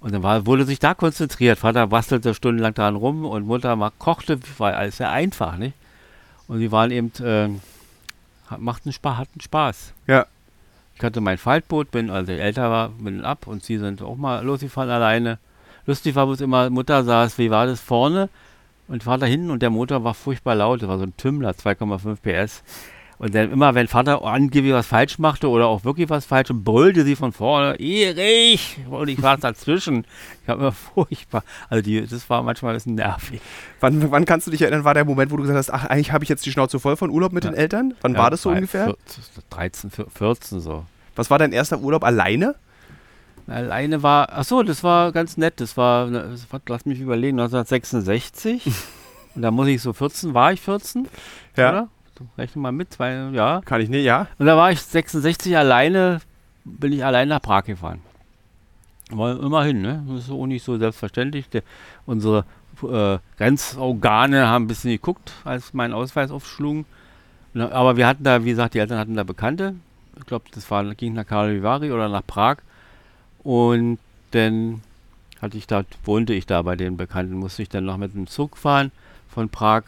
Und 0.00 0.12
dann 0.12 0.22
war, 0.22 0.46
wurde 0.46 0.64
sich 0.64 0.78
da 0.78 0.94
konzentriert. 0.94 1.58
Vater 1.58 1.88
bastelte 1.88 2.34
stundenlang 2.34 2.74
dran 2.74 2.94
rum 2.94 3.24
und 3.24 3.46
Mutter 3.46 3.74
mal 3.74 3.90
kochte, 3.98 4.38
war 4.58 4.74
alles 4.74 4.98
sehr 4.98 5.10
einfach, 5.10 5.56
nicht? 5.56 5.74
Und 6.46 6.60
die 6.60 6.70
waren 6.70 6.92
eben, 6.92 7.12
äh, 7.20 7.48
machten 8.56 8.92
Spaß, 8.92 9.16
hatten 9.18 9.40
Spaß. 9.40 9.92
Ja. 10.06 10.26
Ich 10.98 11.04
hatte 11.04 11.20
mein 11.20 11.38
Faltboot, 11.38 11.92
bin, 11.92 12.10
als 12.10 12.28
ich 12.28 12.40
älter 12.40 12.72
war, 12.72 12.88
bin 12.88 13.24
ab 13.24 13.46
und 13.46 13.62
sie 13.62 13.78
sind 13.78 14.02
auch 14.02 14.16
mal 14.16 14.44
losgefahren 14.44 14.90
alleine. 14.90 15.38
Lustig 15.86 16.16
war 16.16 16.26
bloß 16.26 16.40
immer, 16.40 16.70
Mutter 16.70 17.04
saß, 17.04 17.38
wie 17.38 17.52
war 17.52 17.66
das, 17.66 17.80
vorne 17.80 18.28
und 18.88 19.04
Vater 19.04 19.26
hinten 19.26 19.52
und 19.52 19.62
der 19.62 19.70
Motor 19.70 20.02
war 20.02 20.14
furchtbar 20.14 20.56
laut. 20.56 20.82
Das 20.82 20.88
war 20.88 20.98
so 20.98 21.04
ein 21.04 21.16
Tümmler, 21.16 21.52
2,5 21.52 22.16
PS. 22.20 22.64
Und 23.20 23.34
dann 23.34 23.50
immer, 23.50 23.74
wenn 23.74 23.88
Vater 23.88 24.22
angeblich 24.24 24.72
was 24.72 24.86
falsch 24.86 25.18
machte 25.18 25.48
oder 25.48 25.66
auch 25.66 25.82
wirklich 25.84 26.08
was 26.08 26.24
falsch, 26.24 26.50
brüllte 26.52 27.02
sie 27.04 27.16
von 27.16 27.32
vorne, 27.32 27.74
Erich! 27.80 28.78
Und 28.88 29.08
ich 29.08 29.18
saß 29.18 29.40
dazwischen. 29.42 30.04
Ich 30.44 30.48
habe 30.48 30.60
immer 30.60 30.72
furchtbar. 30.72 31.42
Also 31.68 31.82
die, 31.82 32.06
das 32.06 32.30
war 32.30 32.44
manchmal 32.44 32.72
ein 32.72 32.76
bisschen 32.76 32.94
nervig. 32.94 33.40
Wann, 33.80 34.10
wann 34.12 34.24
kannst 34.24 34.46
du 34.46 34.52
dich 34.52 34.62
erinnern, 34.62 34.84
war 34.84 34.94
der 34.94 35.04
Moment, 35.04 35.32
wo 35.32 35.36
du 35.36 35.42
gesagt 35.42 35.58
hast, 35.58 35.70
ach, 35.70 35.86
eigentlich 35.86 36.12
habe 36.12 36.22
ich 36.22 36.28
jetzt 36.30 36.46
die 36.46 36.52
Schnauze 36.52 36.78
voll 36.78 36.96
von 36.96 37.10
Urlaub 37.10 37.32
mit 37.32 37.44
Ja. 37.44 37.50
den 37.50 37.56
Eltern? 37.56 37.94
Wann 38.02 38.12
Ja, 38.12 38.18
war 38.20 38.30
das 38.30 38.42
so 38.42 38.50
drei- 38.50 38.56
ungefähr? 38.58 38.84
vier- 38.84 38.96
13, 39.50 39.90
vier- 39.90 40.06
14 40.14 40.60
so. 40.60 40.84
Was 41.16 41.28
war 41.28 41.38
dein 41.40 41.52
erster 41.52 41.80
Urlaub 41.80 42.04
alleine? 42.04 42.54
Alleine 43.48 44.02
war, 44.02 44.28
ach 44.30 44.44
so, 44.44 44.62
das 44.62 44.84
war 44.84 45.10
ganz 45.10 45.36
nett. 45.36 45.54
Das 45.60 45.76
war, 45.76 46.08
das 46.08 46.46
war 46.52 46.60
lass 46.68 46.84
mich 46.86 47.00
überlegen, 47.00 47.40
1966. 47.40 48.62
und 49.34 49.42
da 49.42 49.50
muss 49.50 49.66
ich 49.68 49.80
so 49.82 49.92
14, 49.92 50.34
war 50.34 50.52
ich 50.52 50.60
14? 50.60 51.08
Oder? 51.56 51.88
Rechne 52.36 52.62
mal 52.62 52.72
mit, 52.72 52.92
zwei, 52.92 53.14
ja. 53.32 53.60
Kann 53.64 53.80
ich 53.80 53.88
nicht, 53.88 54.04
ja. 54.04 54.26
Und 54.38 54.46
da 54.46 54.56
war 54.56 54.70
ich 54.70 54.80
66 54.80 55.56
alleine, 55.56 56.20
bin 56.64 56.92
ich 56.92 57.04
allein 57.04 57.28
nach 57.28 57.42
Prag 57.42 57.64
gefahren. 57.64 58.00
War 59.10 59.40
immerhin, 59.40 59.80
ne? 59.80 60.04
Das 60.08 60.24
ist 60.24 60.30
auch 60.30 60.46
nicht 60.46 60.64
so 60.64 60.76
selbstverständlich. 60.78 61.48
Der, 61.48 61.62
unsere 62.04 62.44
äh, 62.82 63.18
Grenzorgane 63.38 64.48
haben 64.48 64.64
ein 64.64 64.68
bisschen 64.68 64.90
geguckt, 64.90 65.32
als 65.44 65.72
mein 65.72 65.92
Ausweis 65.92 66.30
aufschlugen. 66.30 66.84
Aber 67.54 67.96
wir 67.96 68.06
hatten 68.06 68.24
da, 68.24 68.44
wie 68.44 68.50
gesagt, 68.50 68.74
die 68.74 68.78
Eltern 68.78 68.98
hatten 68.98 69.16
da 69.16 69.24
Bekannte 69.24 69.74
ich 70.18 70.26
glaube, 70.26 70.46
das 70.52 70.70
war, 70.70 70.84
ging 70.94 71.14
nach 71.14 71.26
Karlovy 71.26 71.90
oder 71.90 72.08
nach 72.08 72.26
Prag. 72.26 72.58
Und 73.42 73.98
dann 74.32 74.82
hatte 75.40 75.56
ich 75.56 75.66
da, 75.66 75.84
wohnte 76.04 76.34
ich 76.34 76.46
da 76.46 76.62
bei 76.62 76.76
den 76.76 76.96
Bekannten, 76.96 77.34
musste 77.34 77.62
ich 77.62 77.68
dann 77.68 77.84
noch 77.84 77.96
mit 77.96 78.14
dem 78.14 78.26
Zug 78.26 78.56
fahren 78.56 78.90
von 79.28 79.48
Prag 79.48 79.84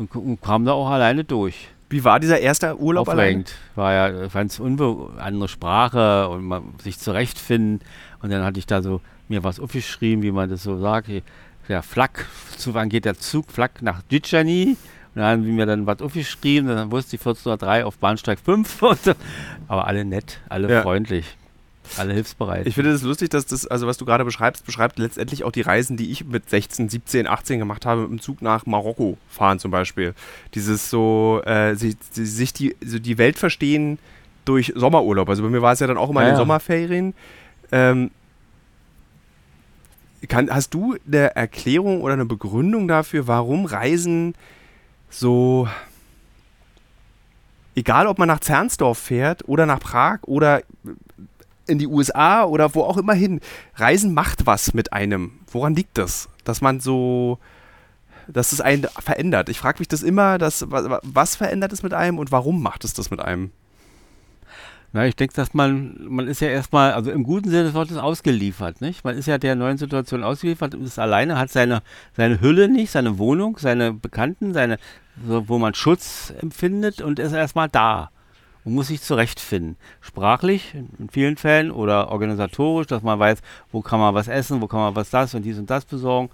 und, 0.00 0.16
und 0.16 0.40
kam 0.40 0.64
da 0.64 0.72
auch 0.72 0.88
alleine 0.88 1.24
durch. 1.24 1.68
Wie 1.90 2.04
war 2.04 2.20
dieser 2.20 2.38
erste 2.38 2.78
Urlaub 2.78 3.08
Aufregend. 3.08 3.52
War 3.74 3.92
ja 3.92 4.28
ganz 4.28 4.60
andere 4.60 5.48
Sprache 5.48 6.28
und 6.28 6.44
man, 6.44 6.62
sich 6.82 6.98
zurechtfinden. 6.98 7.80
Und 8.22 8.30
dann 8.30 8.44
hatte 8.44 8.58
ich 8.58 8.66
da 8.66 8.80
so 8.80 9.00
mir 9.28 9.44
was 9.44 9.60
aufgeschrieben, 9.60 10.22
wie 10.22 10.30
man 10.30 10.48
das 10.48 10.62
so 10.62 10.78
sagt. 10.78 11.10
Der 11.68 11.82
Flak, 11.82 12.26
zu 12.56 12.74
wann 12.74 12.88
geht 12.88 13.04
der 13.04 13.18
Zug? 13.18 13.50
Flak 13.50 13.82
nach 13.82 14.02
Djitschani. 14.02 14.76
Und 15.14 15.20
dann 15.20 15.24
haben 15.24 15.44
wir 15.44 15.52
mir 15.52 15.66
dann 15.66 15.86
was 15.86 16.00
aufgeschrieben. 16.00 16.68
Dann 16.68 16.90
wusste 16.90 17.16
ich 17.16 17.22
14.03 17.22 17.82
auf 17.82 17.98
Bahnsteig 17.98 18.38
5. 18.38 18.82
Aber 19.68 19.86
alle 19.86 20.04
nett, 20.04 20.40
alle 20.48 20.72
ja. 20.72 20.82
freundlich. 20.82 21.36
Alle 21.96 22.14
hilfsbereit. 22.14 22.66
Ich 22.66 22.74
finde 22.74 22.90
es 22.90 23.00
das 23.00 23.06
lustig, 23.06 23.30
dass 23.30 23.46
das, 23.46 23.66
also 23.66 23.86
was 23.86 23.96
du 23.96 24.04
gerade 24.04 24.24
beschreibst, 24.24 24.64
beschreibt 24.64 24.98
letztendlich 24.98 25.44
auch 25.44 25.52
die 25.52 25.62
Reisen, 25.62 25.96
die 25.96 26.10
ich 26.10 26.24
mit 26.24 26.48
16, 26.48 26.88
17, 26.88 27.26
18 27.26 27.58
gemacht 27.58 27.86
habe, 27.86 28.02
mit 28.02 28.10
dem 28.10 28.20
Zug 28.20 28.42
nach 28.42 28.66
Marokko 28.66 29.18
fahren 29.28 29.58
zum 29.58 29.70
Beispiel. 29.70 30.14
Dieses 30.54 30.90
so, 30.90 31.42
äh, 31.44 31.74
sich, 31.74 31.96
sich 32.12 32.52
die, 32.52 32.76
so 32.84 32.98
die 32.98 33.18
Welt 33.18 33.38
verstehen 33.38 33.98
durch 34.44 34.72
Sommerurlaub. 34.74 35.28
Also 35.28 35.42
bei 35.42 35.48
mir 35.48 35.62
war 35.62 35.72
es 35.72 35.80
ja 35.80 35.86
dann 35.86 35.98
auch 35.98 36.10
immer 36.10 36.22
ja, 36.22 36.28
in 36.28 36.34
den. 36.34 36.38
Sommerferien. 36.38 37.14
Ähm, 37.72 38.10
kann, 40.28 40.50
hast 40.50 40.74
du 40.74 40.96
eine 41.06 41.34
Erklärung 41.34 42.02
oder 42.02 42.14
eine 42.14 42.26
Begründung 42.26 42.88
dafür, 42.88 43.26
warum 43.26 43.64
Reisen 43.64 44.34
so 45.08 45.66
egal 47.74 48.06
ob 48.06 48.18
man 48.18 48.28
nach 48.28 48.40
Zernsdorf 48.40 48.98
fährt 48.98 49.48
oder 49.48 49.66
nach 49.66 49.80
Prag 49.80 50.18
oder 50.22 50.62
in 51.70 51.78
die 51.78 51.86
USA 51.86 52.44
oder 52.44 52.74
wo 52.74 52.82
auch 52.82 52.96
immer 52.96 53.14
hin. 53.14 53.40
Reisen 53.76 54.14
macht 54.14 54.46
was 54.46 54.74
mit 54.74 54.92
einem. 54.92 55.40
Woran 55.50 55.74
liegt 55.74 55.98
das? 55.98 56.28
Dass 56.44 56.60
man 56.60 56.80
so, 56.80 57.38
dass 58.28 58.52
es 58.52 58.60
einen 58.60 58.86
verändert. 58.98 59.48
Ich 59.48 59.58
frage 59.58 59.78
mich 59.78 59.88
das 59.88 60.02
immer, 60.02 60.38
dass, 60.38 60.66
was 60.68 61.36
verändert 61.36 61.72
es 61.72 61.82
mit 61.82 61.94
einem 61.94 62.18
und 62.18 62.32
warum 62.32 62.62
macht 62.62 62.84
es 62.84 62.94
das 62.94 63.10
mit 63.10 63.20
einem? 63.20 63.50
Na, 64.92 65.06
ich 65.06 65.14
denke, 65.14 65.34
dass 65.34 65.54
man, 65.54 65.96
man 66.08 66.26
ist 66.26 66.40
ja 66.40 66.48
erstmal, 66.48 66.92
also 66.94 67.12
im 67.12 67.22
guten 67.22 67.48
Sinne 67.48 67.64
des 67.64 67.74
Wortes 67.74 67.96
ausgeliefert, 67.96 68.80
nicht? 68.80 69.04
Man 69.04 69.16
ist 69.16 69.26
ja 69.26 69.38
der 69.38 69.54
neuen 69.54 69.78
Situation 69.78 70.24
ausgeliefert 70.24 70.74
und 70.74 70.82
ist 70.82 70.98
alleine, 70.98 71.38
hat 71.38 71.50
seine, 71.50 71.82
seine 72.16 72.40
Hülle 72.40 72.68
nicht, 72.68 72.90
seine 72.90 73.16
Wohnung, 73.16 73.56
seine 73.58 73.92
Bekannten, 73.92 74.52
seine, 74.52 74.78
so, 75.24 75.48
wo 75.48 75.58
man 75.58 75.74
Schutz 75.74 76.32
empfindet 76.40 77.02
und 77.02 77.20
ist 77.20 77.32
erstmal 77.32 77.68
da 77.68 78.10
und 78.64 78.74
muss 78.74 78.88
sich 78.88 79.00
zurechtfinden. 79.00 79.76
Sprachlich 80.00 80.74
in 80.74 81.08
vielen 81.10 81.36
Fällen 81.36 81.70
oder 81.70 82.10
organisatorisch, 82.10 82.86
dass 82.86 83.02
man 83.02 83.18
weiß, 83.18 83.40
wo 83.72 83.80
kann 83.80 84.00
man 84.00 84.14
was 84.14 84.28
essen, 84.28 84.60
wo 84.60 84.66
kann 84.66 84.80
man 84.80 84.96
was 84.96 85.10
das 85.10 85.34
und 85.34 85.42
dies 85.42 85.58
und 85.58 85.70
das 85.70 85.84
besorgen. 85.84 86.30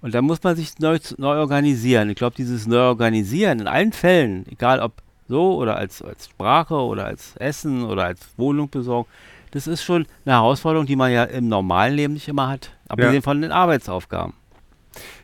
Und 0.00 0.14
da 0.14 0.22
muss 0.22 0.42
man 0.42 0.54
sich 0.56 0.78
neu, 0.78 0.98
neu 1.16 1.38
organisieren. 1.38 2.10
Ich 2.10 2.16
glaube, 2.16 2.36
dieses 2.36 2.66
Neuorganisieren 2.66 3.60
in 3.60 3.66
allen 3.66 3.92
Fällen, 3.92 4.46
egal 4.50 4.80
ob 4.80 4.92
so 5.28 5.56
oder 5.56 5.76
als, 5.76 6.02
als 6.02 6.26
Sprache 6.26 6.74
oder 6.74 7.06
als 7.06 7.36
Essen 7.36 7.84
oder 7.84 8.04
als 8.04 8.20
Wohnung 8.36 8.68
besorgen, 8.68 9.08
das 9.50 9.66
ist 9.66 9.82
schon 9.82 10.06
eine 10.24 10.34
Herausforderung, 10.34 10.86
die 10.86 10.96
man 10.96 11.12
ja 11.12 11.24
im 11.24 11.48
normalen 11.48 11.94
Leben 11.94 12.14
nicht 12.14 12.28
immer 12.28 12.48
hat, 12.48 12.70
abgesehen 12.88 13.16
ja. 13.16 13.20
von 13.22 13.40
den 13.40 13.52
Arbeitsaufgaben. 13.52 14.34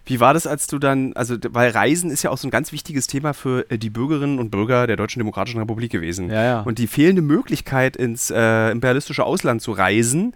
Wie 0.05 0.19
war 0.19 0.35
das, 0.35 0.47
als 0.47 0.67
du 0.67 0.79
dann, 0.79 1.13
also 1.15 1.37
weil 1.51 1.71
Reisen 1.71 2.11
ist 2.11 2.23
ja 2.23 2.31
auch 2.31 2.39
so 2.39 2.49
ein 2.49 2.51
ganz 2.51 2.73
wichtiges 2.73 3.07
Thema 3.07 3.35
für 3.35 3.71
äh, 3.71 3.79
die 3.79 3.91
Bürgerinnen 3.91 4.39
und 4.39 4.51
Bürger 4.51 4.87
der 4.87 4.97
Deutschen 4.97 5.21
Demokratischen 5.21 5.59
Republik 5.59 5.93
gewesen. 5.93 6.31
Ja, 6.31 6.43
ja. 6.43 6.61
Und 6.63 6.79
die 6.79 6.87
fehlende 6.87 7.23
Möglichkeit, 7.23 7.97
ins 7.97 8.31
äh, 8.31 8.71
imperialistische 8.71 9.25
Ausland 9.25 9.63
zu 9.63 9.73
reisen, 9.73 10.35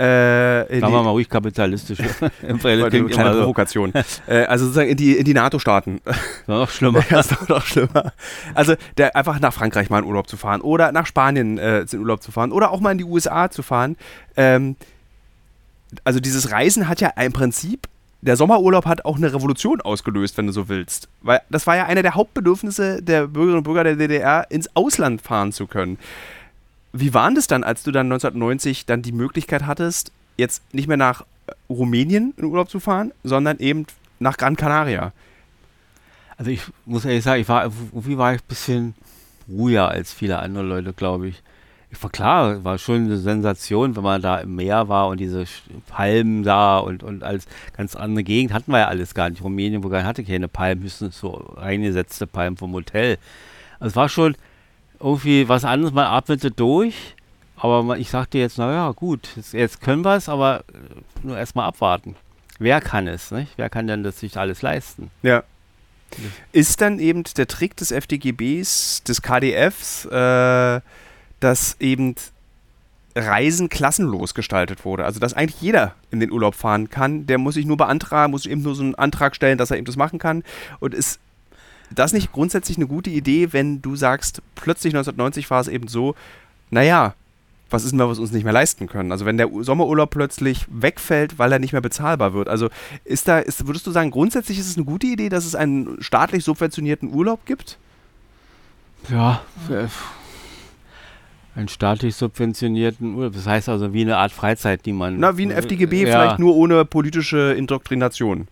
äh, 0.00 0.80
Sagen 0.80 0.94
wir 0.94 1.02
mal 1.02 1.10
ruhig 1.10 1.28
kapitalistisch. 1.28 1.98
Kleine 2.40 3.08
Provokation. 3.08 3.92
äh, 4.26 4.44
also 4.44 4.64
sozusagen 4.64 4.88
in 4.88 4.96
die, 4.96 5.16
in 5.16 5.24
die 5.24 5.34
NATO-Staaten. 5.34 6.00
Noch 6.46 6.70
schlimmer. 6.70 7.04
ja, 7.10 7.20
ist 7.20 7.48
noch 7.50 7.66
schlimmer. 7.66 8.14
Also 8.54 8.76
der, 8.96 9.14
einfach 9.14 9.40
nach 9.40 9.52
Frankreich 9.52 9.90
mal 9.90 9.98
in 9.98 10.06
Urlaub 10.06 10.26
zu 10.26 10.38
fahren 10.38 10.62
oder 10.62 10.90
nach 10.92 11.04
Spanien 11.04 11.58
äh, 11.58 11.80
in 11.80 11.98
Urlaub 11.98 12.22
zu 12.22 12.32
fahren 12.32 12.50
oder 12.50 12.70
auch 12.70 12.80
mal 12.80 12.92
in 12.92 12.98
die 12.98 13.04
USA 13.04 13.50
zu 13.50 13.62
fahren. 13.62 13.96
Ähm, 14.38 14.76
also 16.04 16.18
dieses 16.18 16.50
Reisen 16.50 16.88
hat 16.88 17.02
ja 17.02 17.10
im 17.20 17.34
Prinzip 17.34 17.86
der 18.22 18.36
Sommerurlaub 18.36 18.86
hat 18.86 19.04
auch 19.04 19.16
eine 19.16 19.32
Revolution 19.32 19.80
ausgelöst, 19.80 20.36
wenn 20.36 20.46
du 20.46 20.52
so 20.52 20.68
willst. 20.68 21.08
Weil 21.22 21.40
das 21.48 21.66
war 21.66 21.76
ja 21.76 21.86
einer 21.86 22.02
der 22.02 22.14
Hauptbedürfnisse 22.14 23.02
der 23.02 23.26
Bürgerinnen 23.26 23.58
und 23.58 23.64
Bürger 23.64 23.84
der 23.84 23.96
DDR, 23.96 24.46
ins 24.50 24.74
Ausland 24.76 25.22
fahren 25.22 25.52
zu 25.52 25.66
können. 25.66 25.98
Wie 26.92 27.14
war 27.14 27.30
das 27.32 27.46
dann, 27.46 27.64
als 27.64 27.82
du 27.82 27.92
dann 27.92 28.06
1990 28.06 28.84
dann 28.84 29.02
die 29.02 29.12
Möglichkeit 29.12 29.66
hattest, 29.66 30.12
jetzt 30.36 30.62
nicht 30.74 30.88
mehr 30.88 30.96
nach 30.96 31.22
äh, 31.46 31.52
Rumänien 31.68 32.34
in 32.36 32.44
Urlaub 32.44 32.68
zu 32.68 32.80
fahren, 32.80 33.12
sondern 33.22 33.58
eben 33.58 33.86
nach 34.18 34.36
Gran 34.36 34.56
Canaria? 34.56 35.12
Also 36.36 36.50
ich 36.50 36.62
muss 36.84 37.04
ehrlich 37.04 37.24
sagen, 37.24 37.40
ich 37.40 37.48
war, 37.48 37.64
irgendwie 37.64 38.18
war 38.18 38.34
ich 38.34 38.40
ein 38.40 38.48
bisschen 38.48 38.94
ruhiger 39.48 39.88
als 39.88 40.12
viele 40.12 40.38
andere 40.38 40.64
Leute, 40.64 40.92
glaube 40.92 41.28
ich 41.28 41.42
war 42.00 42.10
klar, 42.10 42.64
war 42.64 42.78
schon 42.78 43.06
eine 43.06 43.18
Sensation, 43.18 43.96
wenn 43.96 44.02
man 44.02 44.22
da 44.22 44.38
im 44.38 44.54
Meer 44.56 44.88
war 44.88 45.08
und 45.08 45.18
diese 45.18 45.44
Palmen 45.88 46.42
da 46.42 46.78
und, 46.78 47.02
und 47.02 47.24
als 47.24 47.46
ganz 47.76 47.96
andere 47.96 48.22
Gegend 48.22 48.52
hatten 48.52 48.70
wir 48.70 48.78
ja 48.78 48.88
alles 48.88 49.14
gar 49.14 49.28
nicht. 49.28 49.42
Rumänien, 49.42 49.82
wo 49.82 49.88
gar 49.88 50.04
hatte 50.04 50.24
keine 50.24 50.48
Palmen, 50.48 50.84
höchstens 50.84 51.18
so 51.18 51.30
reingesetzte 51.56 52.26
Palmen 52.26 52.56
vom 52.56 52.72
Hotel. 52.72 53.18
Also 53.80 53.90
es 53.90 53.96
war 53.96 54.08
schon 54.08 54.36
irgendwie 55.00 55.48
was 55.48 55.64
anderes, 55.64 55.92
man 55.92 56.06
atmete 56.06 56.50
durch, 56.50 56.94
aber 57.56 57.98
ich 57.98 58.10
sagte 58.10 58.38
jetzt, 58.38 58.58
naja, 58.58 58.92
gut, 58.92 59.28
jetzt, 59.36 59.52
jetzt 59.52 59.80
können 59.80 60.04
wir 60.04 60.16
es, 60.16 60.28
aber 60.28 60.64
äh, 60.72 61.26
nur 61.26 61.38
erstmal 61.38 61.66
abwarten. 61.66 62.14
Wer 62.58 62.80
kann 62.80 63.08
es, 63.08 63.30
nicht? 63.30 63.52
Wer 63.56 63.70
kann 63.70 63.86
denn 63.86 64.02
das 64.02 64.20
sich 64.20 64.36
alles 64.36 64.62
leisten? 64.62 65.10
Ja. 65.22 65.42
Ist 66.52 66.80
dann 66.80 66.98
eben 66.98 67.24
der 67.36 67.46
Trick 67.46 67.76
des 67.76 67.90
FDGBs, 67.90 69.02
des 69.04 69.22
KDFs, 69.22 70.04
äh, 70.06 70.80
dass 71.40 71.76
eben 71.80 72.14
Reisen 73.16 73.68
klassenlos 73.68 74.34
gestaltet 74.34 74.84
wurde. 74.84 75.04
Also 75.04 75.20
dass 75.20 75.34
eigentlich 75.34 75.60
jeder 75.60 75.94
in 76.10 76.20
den 76.20 76.30
Urlaub 76.30 76.54
fahren 76.54 76.90
kann. 76.90 77.26
Der 77.26 77.38
muss 77.38 77.54
sich 77.54 77.66
nur 77.66 77.76
beantragen, 77.76 78.30
muss 78.30 78.46
eben 78.46 78.62
nur 78.62 78.74
so 78.74 78.82
einen 78.82 78.94
Antrag 78.94 79.34
stellen, 79.34 79.58
dass 79.58 79.70
er 79.70 79.78
eben 79.78 79.86
das 79.86 79.96
machen 79.96 80.18
kann. 80.18 80.44
Und 80.78 80.94
ist 80.94 81.18
das 81.90 82.12
nicht 82.12 82.32
grundsätzlich 82.32 82.76
eine 82.76 82.86
gute 82.86 83.10
Idee, 83.10 83.52
wenn 83.52 83.82
du 83.82 83.96
sagst, 83.96 84.42
plötzlich 84.54 84.94
1990 84.94 85.50
war 85.50 85.60
es 85.60 85.68
eben 85.68 85.88
so, 85.88 86.14
naja, 86.70 87.14
was 87.68 87.84
ist 87.84 87.92
denn, 87.92 88.00
was 88.00 88.18
wir 88.18 88.22
uns 88.22 88.32
nicht 88.32 88.44
mehr 88.44 88.52
leisten 88.52 88.88
können? 88.88 89.12
Also 89.12 89.26
wenn 89.26 89.36
der 89.36 89.48
Sommerurlaub 89.60 90.10
plötzlich 90.10 90.66
wegfällt, 90.68 91.38
weil 91.38 91.52
er 91.52 91.58
nicht 91.58 91.72
mehr 91.72 91.80
bezahlbar 91.80 92.32
wird. 92.32 92.48
Also 92.48 92.68
ist 93.04 93.28
da, 93.28 93.38
ist, 93.38 93.66
würdest 93.66 93.86
du 93.86 93.92
sagen, 93.92 94.10
grundsätzlich 94.10 94.58
ist 94.58 94.68
es 94.68 94.76
eine 94.76 94.84
gute 94.84 95.06
Idee, 95.06 95.28
dass 95.28 95.44
es 95.44 95.54
einen 95.54 96.02
staatlich 96.02 96.44
subventionierten 96.44 97.12
Urlaub 97.12 97.46
gibt? 97.46 97.78
Ja, 99.08 99.42
äh, 99.68 99.86
einen 101.54 101.68
staatlich 101.68 102.14
subventionierten 102.14 103.14
Urlaub. 103.14 103.32
Das 103.32 103.46
heißt 103.46 103.68
also 103.68 103.92
wie 103.92 104.02
eine 104.02 104.16
Art 104.16 104.32
Freizeit, 104.32 104.86
die 104.86 104.92
man. 104.92 105.18
Na, 105.18 105.36
wie 105.36 105.46
ein 105.46 105.50
FDGB, 105.50 106.02
ja. 106.02 106.06
vielleicht 106.06 106.38
nur 106.38 106.56
ohne 106.56 106.84
politische 106.84 107.52
Indoktrination. 107.52 108.48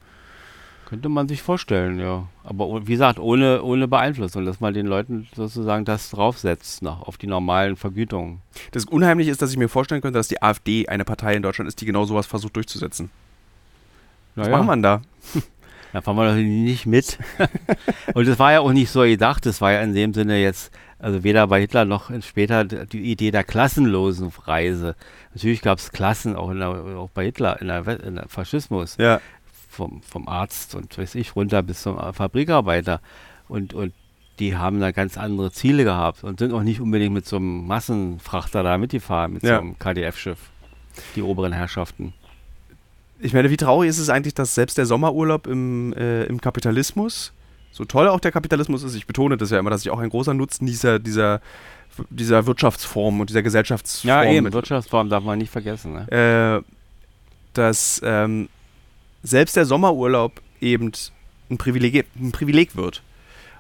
Könnte 0.89 1.11
man 1.11 1.29
sich 1.29 1.43
vorstellen, 1.43 2.01
ja. 2.01 2.29
Aber 2.45 2.87
wie 2.87 2.93
gesagt, 2.93 3.19
ohne, 3.19 3.63
ohne 3.63 3.87
Beeinflussung, 3.87 4.47
dass 4.47 4.61
man 4.61 4.73
den 4.73 4.87
Leuten 4.87 5.29
sozusagen 5.37 5.85
das 5.85 6.09
draufsetzt, 6.11 6.81
noch 6.81 7.03
auf 7.03 7.19
die 7.19 7.27
normalen 7.27 7.77
Vergütungen. 7.77 8.41
Das 8.73 8.87
Unheimliche 8.87 9.31
ist, 9.31 9.43
dass 9.43 9.51
ich 9.51 9.59
mir 9.59 9.69
vorstellen 9.69 10.01
könnte, 10.01 10.19
dass 10.19 10.29
die 10.29 10.41
AfD 10.41 10.89
eine 10.89 11.05
Partei 11.05 11.35
in 11.35 11.43
Deutschland 11.43 11.69
ist, 11.69 11.79
die 11.83 11.85
genau 11.85 12.07
sowas 12.07 12.27
versucht 12.27 12.57
durchzusetzen. 12.57 13.11
Was 14.35 14.47
naja. 14.47 14.57
macht 14.57 14.67
man 14.67 14.83
da? 14.83 15.03
Da 15.93 16.03
fahren 16.03 16.17
wir 16.17 16.29
doch 16.29 16.35
nicht 16.35 16.85
mit. 16.85 17.19
Und 18.15 18.29
das 18.29 18.39
war 18.39 18.53
ja 18.53 18.61
auch 18.61 18.73
nicht 18.73 18.91
so 18.91 19.01
gedacht, 19.01 19.47
das 19.47 19.63
war 19.63 19.73
ja 19.73 19.81
in 19.81 19.95
dem 19.95 20.13
Sinne 20.13 20.39
jetzt 20.39 20.71
also 20.99 21.23
weder 21.23 21.47
bei 21.47 21.61
Hitler 21.61 21.85
noch 21.85 22.11
später 22.23 22.65
die 22.65 23.11
Idee 23.11 23.31
der 23.31 23.45
klassenlosen 23.45 24.33
Reise. 24.45 24.97
Natürlich 25.35 25.63
gab 25.63 25.79
es 25.79 25.93
Klassen 25.93 26.35
auch, 26.35 26.53
der, 26.53 26.69
auch, 26.69 27.11
bei 27.11 27.25
Hitler 27.25 27.61
in 27.61 27.69
der, 27.69 27.87
in 28.05 28.17
der 28.17 28.29
Faschismus. 28.29 28.97
Ja. 28.97 29.21
Vom, 29.71 30.03
vom 30.03 30.27
Arzt 30.27 30.75
und 30.75 30.99
weiß 30.99 31.15
ich, 31.15 31.37
runter 31.37 31.63
bis 31.63 31.83
zum 31.83 31.99
Fabrikarbeiter. 32.13 33.01
Und, 33.49 33.75
und 33.75 33.93
die 34.41 34.57
haben 34.57 34.81
da 34.81 34.91
ganz 34.91 35.17
andere 35.17 35.53
Ziele 35.53 35.85
gehabt 35.85 36.25
und 36.25 36.41
sind 36.41 36.53
auch 36.53 36.63
nicht 36.63 36.81
unbedingt 36.81 37.15
mit 37.15 37.27
so 37.27 37.37
einem 37.37 37.67
Massenfrachter 37.67 38.63
da 38.63 38.79
mitgefahren, 38.79 39.35
mit 39.35 39.43
ja. 39.43 39.57
so 39.57 39.61
einem 39.61 39.79
KDF-Schiff, 39.79 40.39
die 41.15 41.23
oberen 41.23 41.53
Herrschaften. 41.53 42.13
Ich 43.21 43.33
meine, 43.35 43.51
wie 43.51 43.57
traurig 43.57 43.89
ist 43.89 43.99
es 43.99 44.11
eigentlich, 44.11 44.35
dass 44.35 44.55
selbst 44.55 44.79
der 44.79 44.87
Sommerurlaub 44.87 45.47
im, 45.47 45.93
äh, 45.93 46.25
im 46.25 46.41
Kapitalismus 46.41 47.33
so 47.79 47.85
toll 47.85 48.09
auch 48.09 48.19
der 48.19 48.33
Kapitalismus 48.33 48.83
ist, 48.83 48.97
ich 48.97 49.07
betone 49.07 49.37
das 49.37 49.51
ja 49.51 49.59
immer, 49.61 49.71
dass 49.71 49.83
ich 49.83 49.91
auch 49.91 50.01
ein 50.01 50.11
großer 50.11 50.35
Nutzen 50.35 50.67
dieser, 50.67 50.99
dieser, 50.99 51.41
dieser 52.11 52.45
Wirtschaftsform 52.45 53.21
und 53.21 53.31
dieser 53.31 53.45
Gesellschaftsform. 53.45 54.09
Ja, 54.09 54.25
eben, 54.25 54.45
mit, 54.45 54.53
Wirtschaftsform 54.53 55.09
darf 55.09 55.23
man 55.23 55.39
nicht 55.39 55.53
vergessen. 55.53 55.93
Ne? 55.93 56.11
Äh, 56.11 56.73
dass 57.55 58.01
ähm, 58.05 58.49
selbst 59.23 59.55
der 59.55 59.65
Sommerurlaub 59.65 60.43
eben 60.61 60.91
ein 61.51 61.57
Privileg, 61.57 62.05
ein 62.19 62.33
Privileg 62.33 62.75
wird. 62.75 63.05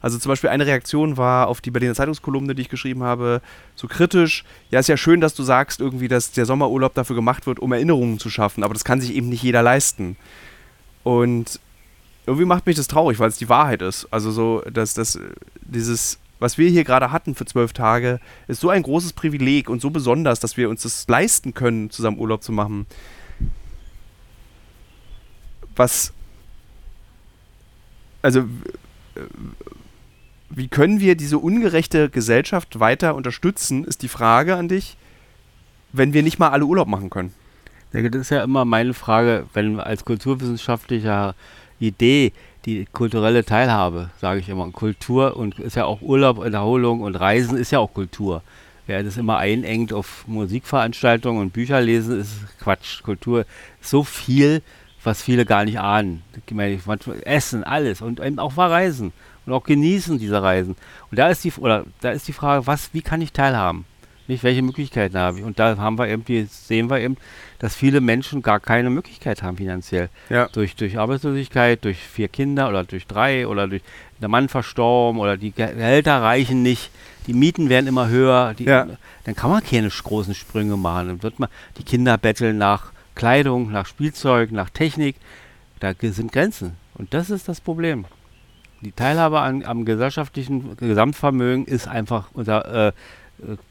Also 0.02 0.18
zum 0.18 0.30
Beispiel 0.30 0.50
eine 0.50 0.66
Reaktion 0.66 1.16
war 1.16 1.46
auf 1.46 1.60
die 1.60 1.70
Berliner 1.70 1.94
Zeitungskolumne, 1.94 2.56
die 2.56 2.62
ich 2.62 2.68
geschrieben 2.68 3.04
habe, 3.04 3.40
so 3.76 3.86
kritisch. 3.86 4.42
Ja, 4.70 4.80
ist 4.80 4.88
ja 4.88 4.96
schön, 4.96 5.20
dass 5.20 5.34
du 5.34 5.44
sagst 5.44 5.80
irgendwie, 5.80 6.08
dass 6.08 6.32
der 6.32 6.44
Sommerurlaub 6.44 6.94
dafür 6.94 7.14
gemacht 7.14 7.46
wird, 7.46 7.60
um 7.60 7.70
Erinnerungen 7.70 8.18
zu 8.18 8.30
schaffen, 8.30 8.64
aber 8.64 8.74
das 8.74 8.84
kann 8.84 9.00
sich 9.00 9.14
eben 9.14 9.28
nicht 9.28 9.44
jeder 9.44 9.62
leisten. 9.62 10.16
Und 11.04 11.60
irgendwie 12.28 12.46
macht 12.46 12.66
mich 12.66 12.76
das 12.76 12.88
traurig, 12.88 13.18
weil 13.18 13.28
es 13.28 13.38
die 13.38 13.48
Wahrheit 13.48 13.82
ist. 13.82 14.06
Also 14.10 14.30
so, 14.30 14.62
dass 14.70 14.94
das 14.94 15.18
dieses, 15.60 16.18
was 16.38 16.58
wir 16.58 16.68
hier 16.68 16.84
gerade 16.84 17.10
hatten 17.10 17.34
für 17.34 17.46
zwölf 17.46 17.72
Tage, 17.72 18.20
ist 18.46 18.60
so 18.60 18.70
ein 18.70 18.82
großes 18.82 19.14
Privileg 19.14 19.68
und 19.70 19.80
so 19.80 19.90
besonders, 19.90 20.38
dass 20.38 20.56
wir 20.56 20.68
uns 20.68 20.82
das 20.82 21.08
leisten 21.08 21.54
können, 21.54 21.90
zusammen 21.90 22.18
Urlaub 22.18 22.42
zu 22.42 22.52
machen. 22.52 22.86
Was 25.74 26.12
also 28.20 28.44
wie 30.50 30.68
können 30.68 31.00
wir 31.00 31.14
diese 31.14 31.38
ungerechte 31.38 32.10
Gesellschaft 32.10 32.80
weiter 32.80 33.14
unterstützen, 33.14 33.84
ist 33.84 34.02
die 34.02 34.08
Frage 34.08 34.56
an 34.56 34.68
dich, 34.68 34.96
wenn 35.92 36.12
wir 36.12 36.22
nicht 36.22 36.38
mal 36.38 36.50
alle 36.50 36.64
Urlaub 36.64 36.88
machen 36.88 37.10
können. 37.10 37.32
Das 37.92 38.02
ist 38.02 38.30
ja 38.30 38.42
immer 38.42 38.64
meine 38.64 38.92
Frage, 38.92 39.46
wenn 39.54 39.80
als 39.80 40.04
kulturwissenschaftlicher 40.04 41.34
Idee 41.80 42.32
die 42.64 42.86
kulturelle 42.92 43.44
Teilhabe, 43.44 44.10
sage 44.20 44.40
ich 44.40 44.48
immer. 44.48 44.70
Kultur 44.70 45.36
und 45.36 45.58
ist 45.58 45.76
ja 45.76 45.84
auch 45.84 46.02
Urlaub 46.02 46.44
Erholung 46.44 47.00
und 47.00 47.14
Reisen 47.14 47.56
ist 47.56 47.70
ja 47.70 47.78
auch 47.78 47.94
Kultur. 47.94 48.42
Wer 48.86 49.02
das 49.02 49.16
immer 49.16 49.38
einengt 49.38 49.92
auf 49.92 50.26
Musikveranstaltungen 50.26 51.40
und 51.40 51.52
Bücher 51.52 51.80
lesen, 51.80 52.20
ist 52.20 52.32
Quatsch. 52.58 53.02
Kultur 53.02 53.44
ist 53.80 53.90
so 53.90 54.02
viel, 54.02 54.62
was 55.04 55.22
viele 55.22 55.44
gar 55.44 55.64
nicht 55.64 55.78
ahnen. 55.78 56.22
Meine, 56.50 56.78
Essen, 57.24 57.64
alles 57.64 58.02
und 58.02 58.20
eben 58.20 58.38
auch 58.38 58.56
Reisen 58.56 59.12
und 59.46 59.52
auch 59.52 59.64
genießen 59.64 60.18
diese 60.18 60.42
Reisen. 60.42 60.76
Und 61.10 61.18
da 61.18 61.28
ist 61.28 61.44
die, 61.44 61.52
oder 61.52 61.84
da 62.00 62.10
ist 62.10 62.28
die 62.28 62.32
Frage, 62.32 62.66
was, 62.66 62.90
wie 62.92 63.02
kann 63.02 63.22
ich 63.22 63.32
teilhaben? 63.32 63.86
Nicht, 64.26 64.42
welche 64.42 64.60
Möglichkeiten 64.60 65.16
habe 65.16 65.38
ich? 65.38 65.44
Und 65.44 65.58
da 65.58 65.78
haben 65.78 65.98
wir 65.98 66.06
irgendwie, 66.06 66.46
sehen 66.50 66.90
wir 66.90 67.00
eben, 67.00 67.16
dass 67.58 67.74
viele 67.74 68.00
Menschen 68.00 68.42
gar 68.42 68.60
keine 68.60 68.90
Möglichkeit 68.90 69.42
haben 69.42 69.56
finanziell. 69.56 70.08
Ja. 70.30 70.48
Durch, 70.48 70.76
durch 70.76 70.98
Arbeitslosigkeit, 70.98 71.84
durch 71.84 71.98
vier 71.98 72.28
Kinder 72.28 72.68
oder 72.68 72.84
durch 72.84 73.06
drei 73.06 73.46
oder 73.46 73.66
durch 73.66 73.82
der 74.20 74.28
Mann 74.28 74.48
verstorben 74.48 75.20
oder 75.20 75.36
die 75.36 75.52
Gehälter 75.52 76.22
reichen 76.22 76.62
nicht, 76.62 76.90
die 77.26 77.34
Mieten 77.34 77.68
werden 77.68 77.86
immer 77.86 78.08
höher. 78.08 78.54
Die, 78.54 78.64
Ja. 78.64 78.86
Dann 79.24 79.36
kann 79.36 79.50
man 79.50 79.62
keine 79.62 79.88
großen 79.88 80.34
Sprünge 80.34 80.76
machen. 80.76 81.08
Dann 81.08 81.22
wird 81.22 81.38
man 81.38 81.48
die 81.76 81.84
Kinder 81.84 82.16
betteln 82.16 82.58
nach 82.58 82.92
Kleidung, 83.14 83.70
nach 83.70 83.86
Spielzeug, 83.86 84.52
nach 84.52 84.70
Technik. 84.70 85.16
Da 85.80 85.92
sind 86.00 86.32
Grenzen. 86.32 86.76
Und 86.94 87.12
das 87.14 87.30
ist 87.30 87.48
das 87.48 87.60
Problem. 87.60 88.06
Die 88.80 88.92
Teilhabe 88.92 89.40
an, 89.40 89.64
am 89.64 89.84
gesellschaftlichen 89.84 90.76
Gesamtvermögen 90.76 91.66
ist 91.66 91.88
einfach 91.88 92.28
unter, 92.32 92.64
äh, 92.64 92.88
äh, 92.88 92.92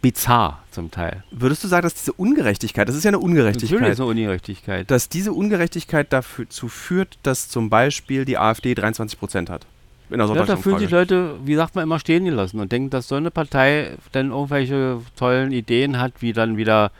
bizarr 0.01 0.63
zum 0.71 0.91
Teil. 0.91 1.23
Würdest 1.31 1.63
du 1.63 1.67
sagen, 1.67 1.83
dass 1.83 1.93
diese 1.93 2.13
Ungerechtigkeit, 2.13 2.87
das 2.87 2.95
ist 2.95 3.03
ja 3.03 3.09
eine 3.09 3.17
Natürlich 3.17 3.37
Ungerechtigkeit, 3.37 3.91
ist 3.91 3.99
eine 3.99 4.09
Ungerechtigkeit. 4.09 4.89
dass 4.91 5.09
diese 5.09 5.33
Ungerechtigkeit 5.33 6.11
dazu 6.11 6.67
führt, 6.67 7.17
dass 7.23 7.49
zum 7.49 7.69
Beispiel 7.69 8.25
die 8.25 8.37
AfD 8.37 8.73
23 8.73 9.19
Prozent 9.19 9.49
hat? 9.49 9.65
In 10.09 10.19
der 10.19 10.27
Ja, 10.27 10.45
da 10.45 10.55
fühlen 10.55 10.79
sich. 10.79 10.89
Leute, 10.89 11.35
wie 11.43 11.55
sagt 11.55 11.75
man, 11.75 11.83
immer 11.83 11.99
stehen 11.99 12.23
gelassen 12.23 12.59
und 12.59 12.71
denken, 12.71 12.89
dass 12.89 13.09
so 13.09 13.15
eine 13.15 13.29
Partei 13.29 13.97
dann 14.13 14.31
irgendwelche 14.31 15.01
tollen 15.17 15.51
Ideen 15.51 15.99
hat, 15.99 16.13
wie 16.21 16.31
dann 16.31 16.55
wieder 16.55 16.91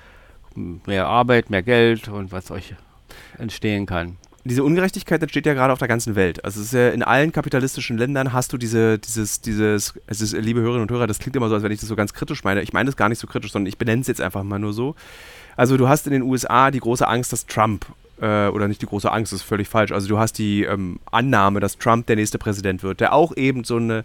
mehr 0.55 1.07
Arbeit, 1.07 1.49
mehr 1.49 1.63
Geld 1.63 2.09
und 2.09 2.33
was 2.33 2.51
euch 2.51 2.75
entstehen 3.37 3.85
kann. 3.85 4.17
Diese 4.47 4.63
Ungerechtigkeit 4.63 5.21
entsteht 5.21 5.45
ja 5.45 5.53
gerade 5.53 5.73
auf 5.73 5.79
der 5.79 5.87
ganzen 5.87 6.15
Welt. 6.15 6.43
Also 6.43 6.59
es 6.59 6.67
ist 6.67 6.73
ja 6.73 6.89
in 6.89 7.03
allen 7.03 7.31
kapitalistischen 7.31 7.97
Ländern 7.97 8.33
hast 8.33 8.53
du 8.53 8.57
diese, 8.57 8.97
dieses, 8.97 9.41
dieses, 9.41 9.93
es 10.07 10.21
ist, 10.21 10.33
liebe 10.33 10.61
Hörerinnen 10.61 10.83
und 10.83 10.91
Hörer, 10.91 11.07
das 11.07 11.19
klingt 11.19 11.35
immer 11.35 11.49
so, 11.49 11.55
als 11.55 11.63
wenn 11.63 11.71
ich 11.71 11.79
das 11.79 11.89
so 11.89 11.95
ganz 11.95 12.13
kritisch 12.13 12.43
meine. 12.43 12.61
Ich 12.61 12.73
meine 12.73 12.89
es 12.89 12.95
gar 12.95 13.09
nicht 13.09 13.19
so 13.19 13.27
kritisch, 13.27 13.51
sondern 13.51 13.67
ich 13.67 13.77
benenne 13.77 14.01
es 14.01 14.07
jetzt 14.07 14.21
einfach 14.21 14.43
mal 14.43 14.59
nur 14.59 14.73
so. 14.73 14.95
Also 15.55 15.77
du 15.77 15.87
hast 15.87 16.07
in 16.07 16.13
den 16.13 16.21
USA 16.23 16.71
die 16.71 16.79
große 16.79 17.07
Angst, 17.07 17.33
dass 17.33 17.45
Trump, 17.45 17.85
äh, 18.21 18.47
oder 18.47 18.67
nicht 18.67 18.81
die 18.81 18.85
große 18.85 19.11
Angst, 19.11 19.33
das 19.33 19.41
ist 19.41 19.47
völlig 19.47 19.67
falsch, 19.67 19.91
also 19.91 20.07
du 20.07 20.17
hast 20.17 20.37
die 20.37 20.63
ähm, 20.63 20.99
Annahme, 21.11 21.59
dass 21.59 21.77
Trump 21.77 22.07
der 22.07 22.15
nächste 22.15 22.37
Präsident 22.37 22.83
wird, 22.83 22.99
der 22.99 23.13
auch 23.13 23.35
eben 23.35 23.63
so 23.63 23.77
eine 23.77 24.03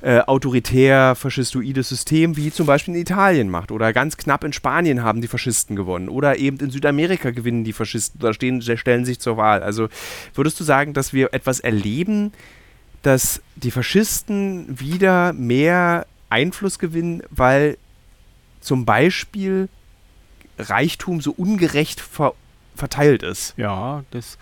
äh, 0.00 0.20
autoritär 0.20 1.14
faschistoides 1.16 1.88
System 1.88 2.36
wie 2.36 2.52
zum 2.52 2.66
Beispiel 2.66 2.94
in 2.94 3.00
Italien 3.00 3.48
macht. 3.48 3.72
Oder 3.72 3.92
ganz 3.92 4.16
knapp 4.16 4.44
in 4.44 4.52
Spanien 4.52 5.02
haben 5.02 5.20
die 5.20 5.28
Faschisten 5.28 5.74
gewonnen. 5.74 6.08
Oder 6.08 6.38
eben 6.38 6.58
in 6.58 6.70
Südamerika 6.70 7.30
gewinnen 7.30 7.64
die 7.64 7.72
Faschisten 7.72 8.20
oder 8.20 8.32
stehen, 8.32 8.62
stellen 8.62 9.04
sich 9.04 9.18
zur 9.18 9.36
Wahl. 9.36 9.62
Also 9.62 9.88
würdest 10.34 10.60
du 10.60 10.64
sagen, 10.64 10.92
dass 10.92 11.12
wir 11.12 11.34
etwas 11.34 11.60
erleben, 11.60 12.32
dass 13.02 13.42
die 13.56 13.70
Faschisten 13.70 14.78
wieder 14.80 15.32
mehr 15.32 16.06
Einfluss 16.30 16.78
gewinnen, 16.78 17.22
weil 17.30 17.76
zum 18.60 18.84
Beispiel 18.84 19.68
Reichtum 20.58 21.20
so 21.20 21.32
ungerecht 21.32 22.00
ver 22.00 22.34
verteilt 22.76 23.24
ist? 23.24 23.54
Ja, 23.56 24.04
das, 24.12 24.38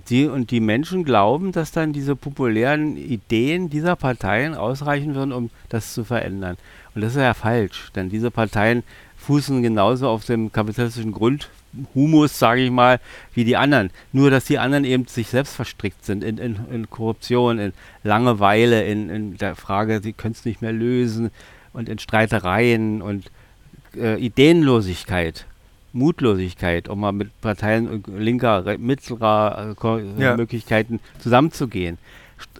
die, 0.00 0.26
und 0.26 0.50
die 0.50 0.60
Menschen 0.60 1.04
glauben, 1.04 1.52
dass 1.52 1.70
dann 1.70 1.92
diese 1.92 2.16
populären 2.16 2.96
Ideen 2.96 3.70
dieser 3.70 3.96
Parteien 3.96 4.54
ausreichen 4.54 5.14
würden, 5.14 5.32
um 5.32 5.50
das 5.68 5.94
zu 5.94 6.04
verändern. 6.04 6.56
Und 6.94 7.02
das 7.02 7.14
ist 7.14 7.20
ja 7.20 7.34
falsch, 7.34 7.90
denn 7.94 8.08
diese 8.08 8.30
Parteien 8.30 8.82
fußen 9.16 9.62
genauso 9.62 10.08
auf 10.08 10.24
dem 10.24 10.52
kapitalistischen 10.52 11.12
Grundhumus, 11.12 12.38
sage 12.38 12.62
ich 12.62 12.70
mal, 12.70 13.00
wie 13.34 13.44
die 13.44 13.56
anderen. 13.56 13.90
Nur, 14.12 14.30
dass 14.30 14.44
die 14.44 14.58
anderen 14.58 14.84
eben 14.84 15.06
sich 15.06 15.28
selbst 15.28 15.54
verstrickt 15.54 16.04
sind 16.04 16.22
in, 16.22 16.38
in, 16.38 16.58
in 16.70 16.90
Korruption, 16.90 17.58
in 17.58 17.72
Langeweile, 18.02 18.84
in, 18.84 19.10
in 19.10 19.36
der 19.38 19.56
Frage, 19.56 20.00
sie 20.02 20.12
können 20.12 20.34
es 20.34 20.44
nicht 20.44 20.60
mehr 20.60 20.72
lösen 20.72 21.30
und 21.72 21.88
in 21.88 21.98
Streitereien 21.98 23.00
und 23.00 23.30
äh, 23.96 24.18
Ideenlosigkeit. 24.18 25.46
Mutlosigkeit, 25.94 26.88
um 26.88 27.00
mal 27.00 27.12
mit 27.12 27.40
Parteien 27.40 28.02
linker, 28.16 28.66
re- 28.66 28.78
mittlerer 28.78 29.74
äh, 29.82 29.86
äh, 30.00 30.22
Ja. 30.22 30.36
Möglichkeiten 30.36 31.00
zusammenzugehen. 31.20 31.98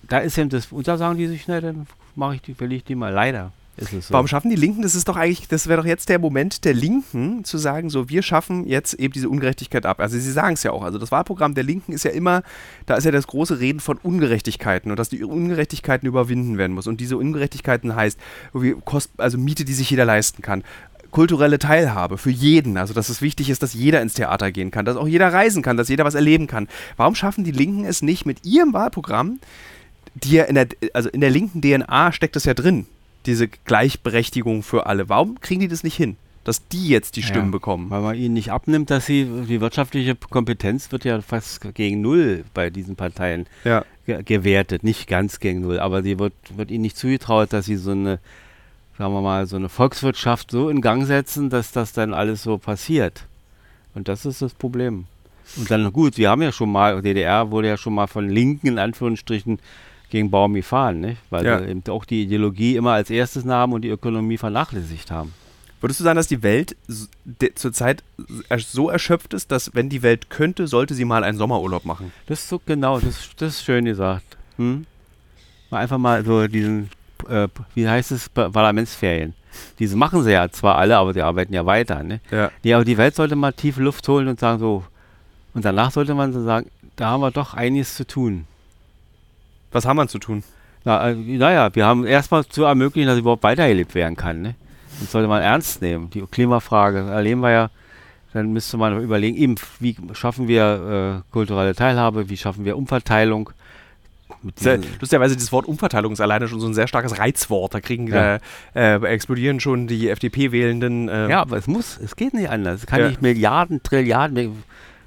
Da 0.09 0.18
ist 0.18 0.38
eben 0.38 0.49
das, 0.51 0.73
und 0.73 0.88
da 0.88 0.97
sagen 0.97 1.18
die 1.18 1.27
sich, 1.27 1.47
na, 1.49 1.61
dann 1.61 1.87
mache 2.14 2.37
ich 2.37 2.42
die, 2.42 2.59
will 2.61 2.73
ich 2.73 2.85
die 2.85 2.94
mal. 2.94 3.12
Leider 3.12 3.53
ist 3.77 3.92
es 3.92 4.07
so. 4.07 4.14
Warum 4.14 4.29
schaffen 4.29 4.51
die 4.51 4.57
Linken, 4.57 4.83
das 4.83 4.94
ist 4.94 5.09
doch 5.09 5.16
eigentlich, 5.16 5.49
das 5.49 5.66
wäre 5.66 5.81
doch 5.81 5.87
jetzt 5.87 6.09
der 6.09 6.20
Moment 6.20 6.64
der 6.64 6.75
Linken, 6.75 7.42
zu 7.42 7.59
sagen, 7.59 7.90
so, 7.90 8.09
wir 8.09 8.23
schaffen 8.23 8.68
jetzt 8.68 8.94
eben 8.94 9.12
diese 9.12 9.29
Ungerechtigkeit 9.29 9.85
ab. 9.85 9.99
Also 9.99 10.16
sie 10.16 10.31
sagen 10.31 10.55
es 10.55 10.62
ja 10.62 10.70
auch, 10.70 10.85
also 10.85 10.99
das 10.99 11.11
Wahlprogramm 11.11 11.55
der 11.55 11.64
Linken 11.64 11.92
ist 11.92 12.05
ja 12.05 12.12
immer, 12.12 12.44
da 12.87 12.94
ist 12.94 13.03
ja 13.05 13.11
das 13.11 13.27
große 13.27 13.59
Reden 13.59 13.81
von 13.81 13.99
Ungerechtigkeiten 13.99 14.92
und 14.92 14.99
dass 14.99 15.09
die 15.09 15.25
Ungerechtigkeiten 15.25 16.07
überwinden 16.07 16.57
werden 16.57 16.73
muss. 16.73 16.87
Und 16.87 17.01
diese 17.01 17.16
Ungerechtigkeiten 17.16 17.97
heißt, 17.97 18.18
Kost, 18.85 19.11
also 19.16 19.38
Miete, 19.38 19.64
die 19.64 19.75
sich 19.75 19.90
jeder 19.90 20.05
leisten 20.05 20.40
kann. 20.40 20.62
Kulturelle 21.14 21.61
Teilhabe 21.61 22.18
für 22.18 22.31
jeden, 22.31 22.77
also 22.77 22.92
dass 22.92 23.09
es 23.09 23.22
wichtig 23.22 23.48
ist, 23.48 23.62
dass 23.62 23.72
jeder 23.72 24.03
ins 24.03 24.14
Theater 24.14 24.50
gehen 24.50 24.72
kann, 24.72 24.85
dass 24.85 24.96
auch 24.96 25.07
jeder 25.07 25.33
reisen 25.33 25.62
kann, 25.62 25.77
dass 25.77 25.88
jeder 25.88 26.05
was 26.05 26.16
erleben 26.16 26.48
kann. 26.48 26.66
Warum 26.96 27.14
schaffen 27.14 27.44
die 27.44 27.53
Linken 27.53 27.85
es 27.85 28.03
nicht 28.03 28.27
mit 28.27 28.44
ihrem 28.44 28.72
Wahlprogramm, 28.72 29.38
die 30.14 30.33
ja 30.33 30.44
in 30.44 30.57
der, 30.57 30.66
also 30.92 31.09
in 31.09 31.20
der 31.20 31.31
linken 31.31 31.61
DNA 31.62 32.11
steckt 32.12 32.35
das 32.35 32.44
ja 32.44 32.55
drin, 32.55 32.87
diese 33.27 33.46
Gleichberechtigung 33.48 34.62
für 34.64 34.87
alle. 34.87 35.09
Warum 35.09 35.40
kriegen 35.40 35.61
die 35.61 35.68
das 35.68 35.85
nicht 35.85 35.96
hin, 35.96 36.16
dass 36.42 36.66
die 36.68 36.88
jetzt 36.88 37.14
die 37.14 37.22
Stimmen 37.22 37.46
Ja, 37.46 37.53
bekommen? 37.53 37.90
Weil 37.90 38.00
man 38.03 38.16
ihnen 38.16 38.35
nicht 38.35 38.50
abnimmt, 38.50 38.90
dass 38.90 39.07
sie, 39.07 39.24
die 39.48 39.61
wirtschaftliche 39.61 40.16
Kompetenz 40.16 40.90
wird 40.90 41.05
ja 41.05 41.20
fast 41.20 41.61
gegen 41.74 42.00
Null 42.00 42.44
bei 42.55 42.70
diesen 42.70 42.96
Parteien 42.96 43.46
Ja. 43.64 43.85
ge 44.05 44.20
gewertet. 44.24 44.83
Nicht 44.83 45.07
ganz 45.07 45.38
gegen 45.38 45.61
Null, 45.61 45.79
aber 45.79 46.03
sie 46.03 46.18
wird, 46.18 46.35
wird 46.57 46.70
ihnen 46.72 46.83
nicht 46.83 46.96
zugetraut, 46.98 47.53
dass 47.53 47.66
sie 47.66 47.77
so 47.77 47.92
eine, 47.92 48.18
sagen 48.99 49.13
wir 49.13 49.21
mal, 49.23 49.47
so 49.47 49.57
eine 49.57 49.69
Volkswirtschaft 49.69 50.51
so 50.51 50.69
in 50.69 50.81
Gang 50.81 51.07
setzen, 51.07 51.51
dass 51.51 51.73
das 51.73 51.93
dann 51.93 52.15
alles 52.15 52.43
so 52.43 52.59
passiert. 52.59 53.25
Und 53.95 54.09
das 54.09 54.25
ist 54.27 54.43
das 54.43 54.55
Problem. 54.55 55.07
Und 55.57 55.71
dann, 55.71 55.93
gut, 55.93 56.17
wir 56.17 56.31
haben 56.31 56.43
ja 56.43 56.53
schon 56.53 56.73
mal, 56.73 57.01
DDR 57.03 57.51
wurde 57.51 57.69
ja 57.69 57.77
schon 57.77 57.95
mal 57.95 58.07
von 58.07 58.29
Linken 58.29 58.67
in 58.69 58.79
Anführungsstrichen 58.79 59.59
gegen 60.11 60.31
Baum 60.31 60.55
gefahren, 60.55 61.01
nicht? 61.01 61.19
Weil 61.31 61.45
Ja. 61.45 61.59
sie 61.59 61.67
eben 61.69 61.83
auch 61.89 62.05
die 62.05 62.23
Ideologie 62.23 62.77
immer 62.77 62.93
als 62.93 63.11
erstes 63.11 63.45
nahmen 63.45 63.73
und 63.73 63.83
die 63.83 63.89
Ökonomie 63.89 64.39
vernachlässigt 64.39 65.11
haben. 65.11 65.33
Würdest 65.81 66.01
du 66.01 66.05
sagen, 66.05 66.17
dass 66.17 66.29
die 66.29 66.43
Welt 66.43 66.77
zurzeit 67.57 68.03
so 68.59 68.89
erschöpft 68.89 69.35
ist, 69.35 69.51
dass 69.53 69.75
wenn 69.75 69.91
die 69.91 70.03
Welt 70.03 70.31
könnte, 70.31 70.67
sollte 70.67 70.95
sie 70.95 71.05
mal 71.05 71.25
einen 71.25 71.37
Sommerurlaub 71.37 71.85
machen? 71.85 72.11
Das 72.27 72.41
ist 72.41 72.49
so 72.49 72.61
genau, 72.65 72.99
das, 73.01 73.29
das 73.37 73.55
ist 73.57 73.65
schön 73.65 73.85
gesagt. 73.85 74.39
Hm? 74.57 74.87
Mal 75.71 75.79
einfach 75.81 75.99
mal 75.99 76.25
so 76.25 76.47
diesen, 76.47 76.89
äh, 77.29 77.49
wie 77.75 77.89
heißt 77.89 78.13
es, 78.13 78.29
Pa- 78.29 78.49
Parlamentsferien. 78.49 79.35
Diese 79.79 79.97
machen 79.97 80.23
sie 80.23 80.33
ja 80.33 80.49
zwar 80.51 80.77
alle, 80.79 80.97
aber 80.97 81.13
die 81.13 81.23
arbeiten 81.23 81.55
ja 81.55 81.65
weiter. 81.65 82.03
Ne? 82.03 82.21
Ja. 82.31 82.51
Nee, 82.63 82.75
aber 82.75 82.85
die 82.85 82.97
Welt 82.99 83.15
sollte 83.15 83.37
mal 83.37 83.53
tief 83.53 83.77
Luft 83.77 84.07
holen 84.09 84.29
und 84.29 84.41
sagen 84.41 84.59
so, 84.59 84.85
und 85.55 85.65
danach 85.65 85.93
sollte 85.93 86.15
man 86.15 86.33
so 86.33 86.43
sagen, 86.43 86.69
da 86.97 87.11
haben 87.11 87.21
wir 87.21 87.31
doch 87.31 87.55
einiges 87.55 87.95
zu 87.95 88.07
tun. 88.07 88.47
Was 89.71 89.87
haben 89.87 89.97
wir 89.97 90.09
zu 90.09 90.19
tun? 90.19 90.43
Na, 90.85 91.11
äh, 91.11 91.15
naja, 91.15 91.75
wir 91.75 91.87
haben 91.87 92.05
erstmal 92.05 92.45
zu 92.45 92.65
ermöglichen, 92.65 93.09
dass 93.09 93.19
überhaupt 93.19 93.43
weitergelebt 93.43 93.95
werden 93.95 94.17
kann. 94.17 94.43
Ne? 94.43 94.55
Das 95.01 95.13
sollte 95.13 95.29
man 95.29 95.43
ernst 95.43 95.83
nehmen. 95.83 96.11
Die 96.11 96.21
Klimafrage 96.23 96.99
erleben 96.99 97.41
wir 97.41 97.51
ja. 97.51 97.71
Dann 98.33 98.53
müsste 98.53 98.77
man 98.77 99.01
überlegen, 99.01 99.37
eben, 99.37 99.55
wie 99.79 99.97
schaffen 100.13 100.49
wir 100.49 101.23
äh, 101.25 101.33
kulturelle 101.33 101.75
Teilhabe, 101.77 102.29
wie 102.29 102.37
schaffen 102.37 102.65
wir 102.65 102.77
Umverteilung. 102.77 103.51
Mit 104.45 104.59
Sehr, 104.59 104.79
lustigerweise, 105.01 105.35
dieses 105.35 105.53
Wort 105.53 105.67
Umverteilung 105.67 106.13
ist 106.13 106.21
alleine 106.21 106.49
schon 106.49 106.61
so 106.61 106.67
ein 106.67 106.75
sehr 106.75 106.87
starkes 106.87 107.19
Reizwort. 107.19 107.75
Da 107.75 107.81
kriegen, 107.81 108.07
Ja. 108.09 108.37
äh, 108.75 108.97
äh, 108.97 109.05
explodieren 109.07 109.61
schon 109.61 109.87
die 109.87 110.09
FDP-Wählenden. 110.09 111.09
Äh, 111.09 111.31
ja, 111.31 111.41
aber 111.41 111.57
es 111.57 111.67
muss, 111.67 111.99
es 111.99 112.17
geht 112.17 112.35
nicht 112.35 112.49
anders. 112.51 112.81
Es 112.81 112.87
kann 112.87 113.01
Ja. 113.01 113.09
nicht 113.09 113.23
Milliarden, 113.23 113.83
Trilliarden, 113.83 114.63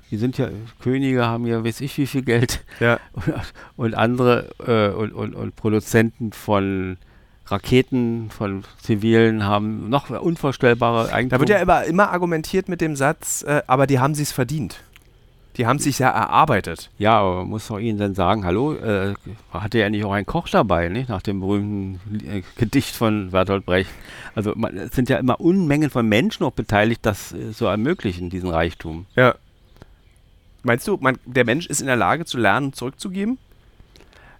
die 0.09 0.17
sind 0.17 0.37
ja, 0.37 0.47
Könige 0.81 1.25
haben 1.25 1.45
ja 1.45 1.63
weiß 1.65 1.81
ich 1.81 1.97
wie 1.97 2.07
viel 2.07 2.21
Geld 2.21 2.63
ja. 2.79 2.99
und 3.75 3.93
andere 3.93 4.49
äh, 4.65 4.95
und, 4.95 5.11
und, 5.13 5.35
und 5.35 5.55
Produzenten 5.55 6.31
von 6.31 6.97
Raketen, 7.47 8.29
von 8.29 8.63
Zivilen 8.81 9.45
haben 9.45 9.89
noch 9.89 10.09
unvorstellbare 10.09 11.13
Eigentum. 11.13 11.37
Da 11.37 11.39
wird 11.39 11.49
ja 11.49 11.57
immer, 11.59 11.83
immer 11.85 12.11
argumentiert 12.11 12.67
mit 12.67 12.81
dem 12.81 12.95
Satz, 12.95 13.43
äh, 13.43 13.61
aber 13.67 13.87
die 13.87 13.99
haben 13.99 14.15
sich's 14.15 14.31
verdient. 14.31 14.81
Die 15.57 15.65
haben 15.65 15.79
sich 15.79 15.97
ja 15.97 16.09
erarbeitet. 16.09 16.91
Ja, 16.99 17.19
aber 17.19 17.37
man 17.37 17.49
muss 17.49 17.67
doch 17.67 17.79
ihnen 17.79 17.97
dann 17.97 18.13
sagen, 18.13 18.45
hallo, 18.45 18.73
äh, 18.75 19.15
hatte 19.51 19.79
ja 19.79 19.89
nicht 19.89 20.05
auch 20.05 20.11
einen 20.11 20.27
Koch 20.27 20.47
dabei, 20.49 20.87
nicht? 20.89 21.09
nach 21.09 21.23
dem 21.23 21.39
berühmten 21.39 21.99
äh, 22.27 22.43
Gedicht 22.55 22.95
von 22.95 23.31
Bertolt 23.31 23.65
Brecht. 23.65 23.89
Also 24.35 24.53
man, 24.55 24.77
es 24.77 24.95
sind 24.95 25.09
ja 25.09 25.17
immer 25.17 25.39
Unmengen 25.39 25.89
von 25.89 26.07
Menschen 26.07 26.43
auch 26.43 26.51
beteiligt, 26.51 27.05
das 27.05 27.31
äh, 27.31 27.51
so 27.53 27.65
ermöglichen, 27.65 28.29
diesen 28.29 28.49
Reichtum. 28.49 29.07
Ja. 29.15 29.33
Meinst 30.61 30.87
du, 30.87 30.97
man, 31.01 31.17
der 31.25 31.45
Mensch 31.45 31.65
ist 31.65 31.81
in 31.81 31.87
der 31.87 31.95
Lage 31.95 32.25
zu 32.25 32.37
lernen, 32.37 32.73
zurückzugeben? 32.73 33.39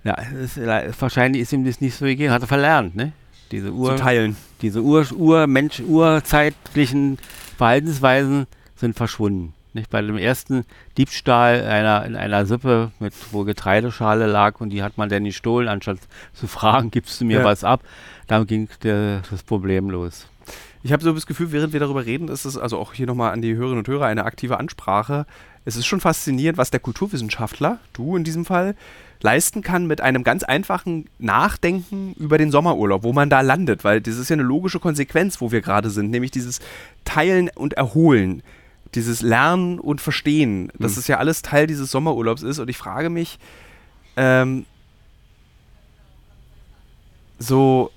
Ja, 0.04 0.14
ist, 0.14 0.58
wahrscheinlich 1.00 1.42
ist 1.42 1.52
ihm 1.52 1.66
das 1.66 1.82
nicht 1.82 1.96
so 1.96 2.06
gegeben, 2.06 2.32
hat 2.32 2.44
er 2.44 2.48
verlernt, 2.48 2.96
ne? 2.96 3.12
Diese 3.52 3.72
Ur, 3.72 3.96
Zu 3.96 4.04
teilen. 4.04 4.36
diese 4.62 4.82
Ur, 4.82 5.06
Urmensch, 5.16 5.80
urzeitlichen 5.80 7.18
Verhaltensweisen 7.58 8.46
sind 8.76 8.96
verschwunden. 8.96 9.54
Nicht? 9.78 9.92
Bei 9.92 10.02
dem 10.02 10.18
ersten 10.18 10.66
Diebstahl 10.98 11.64
einer, 11.64 12.04
in 12.06 12.16
einer 12.16 12.48
Sippe, 12.48 12.92
mit, 13.00 13.14
wo 13.32 13.44
Getreideschale 13.44 14.26
lag 14.26 14.60
und 14.60 14.72
die 14.72 14.82
hat 14.82 14.98
man 14.98 15.08
dann 15.08 15.24
gestohlen, 15.24 15.68
anstatt 15.68 16.00
zu 16.34 16.48
fragen, 16.58 16.90
gibst 16.90 17.22
du 17.22 17.26
mir 17.26 17.40
Ja. 17.40 17.46
was 17.46 17.64
ab, 17.64 17.82
dann 18.26 18.48
ging 18.48 18.70
der, 18.82 19.22
das 19.30 19.44
Problem 19.44 19.92
los. 19.92 20.28
Ich 20.82 20.92
habe 20.92 21.04
so 21.04 21.14
das 21.14 21.28
Gefühl, 21.28 21.52
während 21.52 21.74
wir 21.74 21.80
darüber 21.80 22.06
reden, 22.06 22.28
ist 22.28 22.46
es 22.46 22.58
also 22.58 22.80
auch 22.80 22.94
hier 22.94 23.06
nochmal 23.06 23.34
an 23.34 23.42
die 23.42 23.56
Hörerinnen 23.56 23.80
und 23.80 23.88
Hörer 23.88 24.06
eine 24.06 24.26
aktive 24.26 24.60
Ansprache. 24.60 25.26
Es 25.64 25.76
ist 25.76 25.86
schon 25.86 26.00
faszinierend, 26.00 26.58
was 26.58 26.72
der 26.72 26.80
Kulturwissenschaftler, 26.80 27.80
du 27.94 28.16
in 28.16 28.24
diesem 28.24 28.46
Fall, 28.46 28.76
leisten 29.22 29.62
kann 29.62 29.86
mit 29.86 30.02
einem 30.02 30.24
ganz 30.24 30.44
einfachen 30.44 31.06
Nachdenken 31.20 32.14
über 32.14 32.38
den 32.38 32.52
Sommerurlaub, 32.52 33.04
wo 33.04 33.14
man 33.14 33.30
da 33.30 33.42
landet, 33.42 33.84
weil 33.84 34.02
das 34.02 34.18
ist 34.18 34.30
ja 34.30 34.36
eine 34.36 34.44
logische 34.44 34.80
Konsequenz, 34.80 35.42
wo 35.42 35.52
wir 35.52 35.62
gerade 35.62 35.90
sind, 35.90 36.10
nämlich 36.10 36.32
dieses 36.32 36.62
Teilen 37.06 37.50
und 37.54 37.74
Erholen, 37.74 38.42
dieses 38.96 39.22
Lernen 39.22 39.80
und 39.80 40.02
Verstehen, 40.02 40.72
dass 40.78 40.94
Mhm. 40.96 41.00
es 41.00 41.08
ja 41.08 41.18
alles 41.18 41.42
Teil 41.42 41.68
dieses 41.68 41.92
Sommerurlaubs 41.92 42.44
ist. 42.44 42.60
Und 42.60 42.70
ich 42.70 42.78
frage 42.78 43.10
mich, 43.10 43.40
ähm, 44.16 44.66
so, 47.40 47.92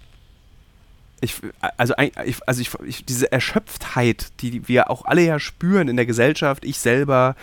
ich, 1.21 1.37
also, 1.77 1.95
ich, 2.25 2.37
also 2.47 2.61
ich, 2.61 2.71
ich, 2.87 3.05
diese 3.05 3.31
Erschöpftheit, 3.31 4.33
die 4.41 4.69
wir 4.69 4.91
auch 4.91 5.05
alle 5.05 5.23
ja 5.23 5.39
spüren 5.39 5.89
in 5.89 5.97
der 5.97 6.07
Gesellschaft, 6.07 6.65
ich 6.65 6.79
selber, 6.79 7.37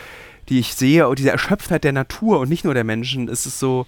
die 0.50 0.60
ich 0.60 0.74
sehe, 0.74 1.08
und 1.08 1.20
diese 1.20 1.32
Erschöpftheit 1.32 1.84
der 1.84 1.92
Natur 1.94 2.40
und 2.40 2.50
nicht 2.50 2.64
nur 2.64 2.74
der 2.74 2.84
Menschen, 2.84 3.28
ist 3.28 3.46
es 3.46 3.60
so, 3.60 3.86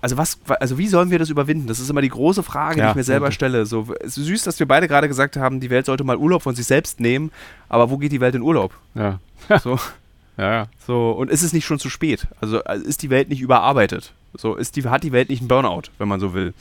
also 0.00 0.16
was, 0.16 0.38
also 0.60 0.78
wie 0.78 0.86
sollen 0.88 1.10
wir 1.10 1.18
das 1.18 1.30
überwinden? 1.30 1.66
Das 1.66 1.80
ist 1.80 1.90
immer 1.90 2.02
die 2.02 2.08
große 2.08 2.42
Frage, 2.42 2.76
die 2.76 2.80
Ja, 2.80 2.90
ich 2.90 2.96
mir 2.96 3.04
selber 3.04 3.26
ja. 3.26 3.32
stelle. 3.32 3.66
So, 3.66 3.88
es 4.00 4.16
ist 4.18 4.26
süß, 4.26 4.42
dass 4.44 4.58
wir 4.58 4.66
beide 4.66 4.88
gerade 4.88 5.08
gesagt 5.08 5.36
haben, 5.36 5.60
die 5.60 5.70
Welt 5.70 5.86
sollte 5.86 6.04
mal 6.04 6.16
Urlaub 6.16 6.42
von 6.42 6.54
sich 6.54 6.66
selbst 6.66 7.00
nehmen, 7.00 7.30
aber 7.68 7.90
wo 7.90 7.98
geht 7.98 8.12
die 8.12 8.20
Welt 8.20 8.34
in 8.34 8.42
Urlaub? 8.42 8.72
Ja, 8.94 9.18
So, 9.62 9.78
ja, 10.36 10.52
ja. 10.52 10.66
so, 10.86 11.10
und 11.12 11.30
ist 11.30 11.42
es 11.42 11.52
nicht 11.52 11.64
schon 11.66 11.78
zu 11.78 11.90
spät? 11.90 12.26
Also 12.40 12.62
äh, 12.64 12.78
ist 12.78 13.02
die 13.02 13.10
Welt 13.10 13.28
nicht 13.28 13.40
überarbeitet? 13.40 14.12
So, 14.34 14.54
ist 14.54 14.76
die, 14.76 14.84
hat 14.84 15.02
die 15.02 15.12
Welt 15.12 15.30
nicht 15.30 15.40
einen 15.40 15.48
Burnout, 15.48 15.84
wenn 15.98 16.08
man 16.08 16.20
so 16.20 16.34
will? 16.34 16.52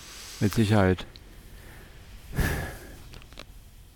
mit 0.42 0.54
Sicherheit. 0.54 1.06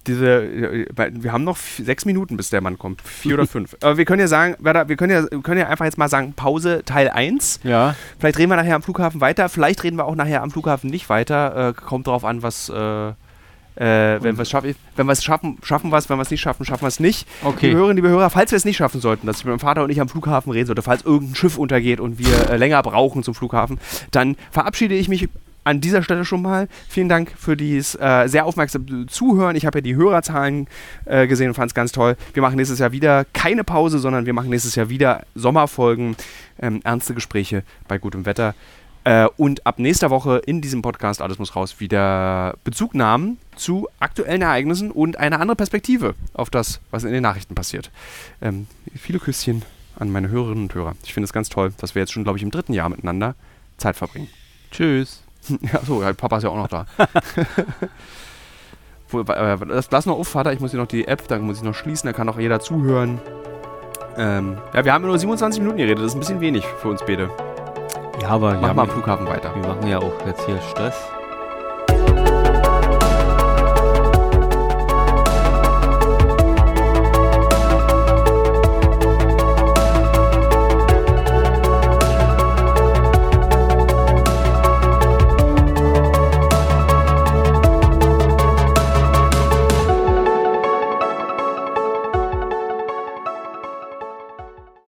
Diese, 0.08 0.44
äh, 0.44 0.86
wir 1.12 1.32
haben 1.32 1.44
noch 1.44 1.58
sechs 1.58 2.06
Minuten, 2.06 2.38
bis 2.38 2.50
der 2.50 2.62
Mann 2.62 2.78
kommt. 2.78 3.02
Vier 3.02 3.36
oder 3.36 3.48
fünf. 3.48 3.76
Aber 3.82 3.98
wir 3.98 4.06
können 4.06 4.22
ja 4.22 4.28
sagen, 4.28 4.56
wir 4.60 4.96
können 4.96 5.12
ja, 5.12 5.30
wir 5.30 5.42
können 5.42 5.60
ja 5.60 5.68
einfach 5.68 5.86
jetzt 5.86 5.98
mal 5.98 6.10
sagen, 6.10 6.34
Pause 6.34 6.84
Teil 6.86 7.10
1. 7.10 7.62
Ja, 7.64 7.96
Vielleicht 8.18 8.38
reden 8.38 8.52
wir 8.52 8.56
nachher 8.56 8.76
am 8.76 8.82
Flughafen 8.82 9.22
weiter, 9.22 9.50
vielleicht 9.50 9.84
reden 9.84 9.98
wir 9.98 10.06
auch 10.06 10.16
nachher 10.16 10.42
am 10.42 10.52
Flughafen 10.52 10.90
nicht 10.90 11.10
weiter. 11.10 11.70
Äh, 11.70 11.74
kommt 11.74 12.08
drauf 12.08 12.26
an, 12.26 12.44
was. 12.44 12.70
Äh, 12.70 13.14
äh, 13.76 14.22
wenn 14.22 14.36
wir 14.36 14.42
es 14.42 14.50
schaffen, 14.50 14.76
wenn 14.98 15.06
wir 15.06 15.14
es 15.14 15.24
schaffen, 15.24 15.58
schaffen 15.64 15.90
wir 15.90 15.98
es, 15.98 16.10
wenn 16.10 16.18
wir 16.18 16.24
es 16.24 16.32
nicht 16.32 16.42
schaffen, 16.42 16.66
schaffen 16.66 16.84
wir 16.84 16.90
es 16.90 17.00
nicht. 17.00 17.26
okay. 17.44 17.68
Liebe 17.68 17.78
Hörerinnen, 17.78 17.96
liebe 17.96 18.10
Hörer, 18.10 18.30
falls 18.30 18.52
wir 18.52 18.58
es 18.58 18.66
nicht 18.66 18.76
schaffen 18.76 19.00
sollten, 19.00 19.26
dass 19.26 19.38
ich 19.38 19.46
mit 19.46 19.52
meinem 19.52 19.60
Vater 19.60 19.84
und 19.84 19.90
ich 19.90 20.02
am 20.02 20.10
Flughafen 20.10 20.52
reden 20.52 20.66
sollte, 20.66 20.82
falls 20.82 21.06
irgendein 21.06 21.36
Schiff 21.36 21.58
untergeht 21.58 22.02
und 22.02 22.20
wir 22.20 22.50
äh, 22.50 22.58
länger 22.58 22.82
brauchen 22.84 23.24
zum 23.24 23.36
Flughafen, 23.36 23.80
dann 24.12 24.36
verabschiede 24.52 24.96
ich 24.96 25.08
mich 25.08 25.30
an 25.64 25.82
dieser 25.82 26.04
Stelle 26.04 26.26
schon 26.26 26.42
mal. 26.42 26.68
Vielen 26.88 27.10
Dank 27.10 27.34
für 27.38 27.56
dieses 27.56 27.96
äh, 27.96 28.28
sehr 28.28 28.46
aufmerksame 28.46 29.06
Zuhören. 29.08 29.56
Ich 29.56 29.66
habe 29.66 29.80
ja 29.80 29.82
die 29.82 29.96
Hörerzahlen 29.96 30.68
äh, 31.06 31.28
gesehen 31.28 31.50
und 31.50 31.54
fand 31.54 31.72
es 31.72 31.76
ganz 31.76 31.92
toll. 31.92 32.16
Wir 32.34 32.42
machen 32.42 32.56
nächstes 32.56 32.80
Jahr 32.80 32.92
wieder 32.92 33.26
keine 33.34 33.64
Pause, 33.64 34.00
sondern 34.00 34.26
wir 34.26 34.34
machen 34.34 34.50
nächstes 34.50 34.76
Jahr 34.76 34.90
wieder 34.90 35.26
Sommerfolgen, 35.36 36.16
ähm, 36.62 36.82
ernste 36.84 37.14
Gespräche 37.14 37.64
bei 37.88 37.98
gutem 37.98 38.26
Wetter. 38.26 38.56
Äh, 39.04 39.28
und 39.38 39.66
ab 39.66 39.80
nächster 39.80 40.10
Woche 40.10 40.42
in 40.46 40.62
diesem 40.62 40.82
Podcast 40.82 41.22
Alles 41.22 41.40
muss 41.40 41.56
raus 41.56 41.80
wieder 41.80 42.56
Bezugnahmen 42.64 43.38
zu 43.56 43.88
aktuellen 44.00 44.42
Ereignissen 44.42 44.92
und 44.92 45.18
eine 45.18 45.40
andere 45.40 45.56
Perspektive 45.56 46.16
auf 46.34 46.50
das, 46.50 46.82
was 46.92 47.04
in 47.04 47.14
den 47.14 47.24
Nachrichten 47.24 47.56
passiert. 47.56 47.92
Ähm, 48.42 48.68
viele 48.96 49.20
Küsschen 49.20 49.64
an 49.98 50.12
meine 50.12 50.30
Hörerinnen 50.30 50.64
und 50.64 50.74
Hörer. 50.74 50.96
Ich 51.04 51.14
finde 51.14 51.26
es 51.26 51.34
ganz 51.34 51.50
toll, 51.50 51.74
dass 51.78 51.96
wir 51.96 52.02
jetzt 52.02 52.12
schon, 52.12 52.24
glaube 52.24 52.38
ich, 52.38 52.44
im 52.44 52.52
dritten 52.52 52.74
Jahr 52.74 52.90
miteinander 52.90 53.36
Zeit 53.78 53.96
verbringen. 53.96 54.30
Tschüss. 54.72 55.24
Ja, 55.62 55.80
so, 55.86 56.02
ja, 56.02 56.14
Papa 56.14 56.38
ist 56.38 56.44
ja 56.44 56.50
auch 56.50 56.58
noch 56.58 56.68
da. 56.68 56.86
Äh, 59.12 59.58
lass, 59.66 59.90
lass 59.90 60.06
noch 60.06 60.20
auf, 60.20 60.28
Vater, 60.28 60.54
ich 60.54 60.60
muss 60.60 60.70
hier 60.70 60.80
noch 60.80 60.86
die 60.88 61.08
App, 61.08 61.28
dann 61.28 61.42
muss 61.42 61.58
ich 61.58 61.64
noch 61.64 61.74
schließen, 61.74 62.06
da 62.06 62.14
kann 62.14 62.30
auch 62.30 62.38
jeder 62.38 62.60
zuhören. 62.60 63.20
Ähm, 64.18 64.60
ja, 64.72 64.86
wir 64.86 64.94
haben 64.94 65.04
nur 65.04 65.18
27 65.18 65.60
Minuten 65.62 65.78
geredet, 65.78 65.98
das 65.98 66.12
ist 66.12 66.14
ein 66.14 66.20
bisschen 66.20 66.42
wenig 66.42 66.64
für 66.64 66.90
uns 66.90 67.02
beide. 67.04 67.32
Ja, 68.22 68.30
aber 68.30 68.54
Mach 68.54 68.68
ja, 68.68 68.74
mal 68.76 68.84
am 68.84 68.90
Flughafen 68.90 69.26
weiter. 69.26 69.52
wir 69.56 69.68
machen 69.68 69.88
ja 69.88 69.98
auch 69.98 70.14
jetzt 70.28 70.46
hier 70.46 70.62
Stress. 70.62 70.96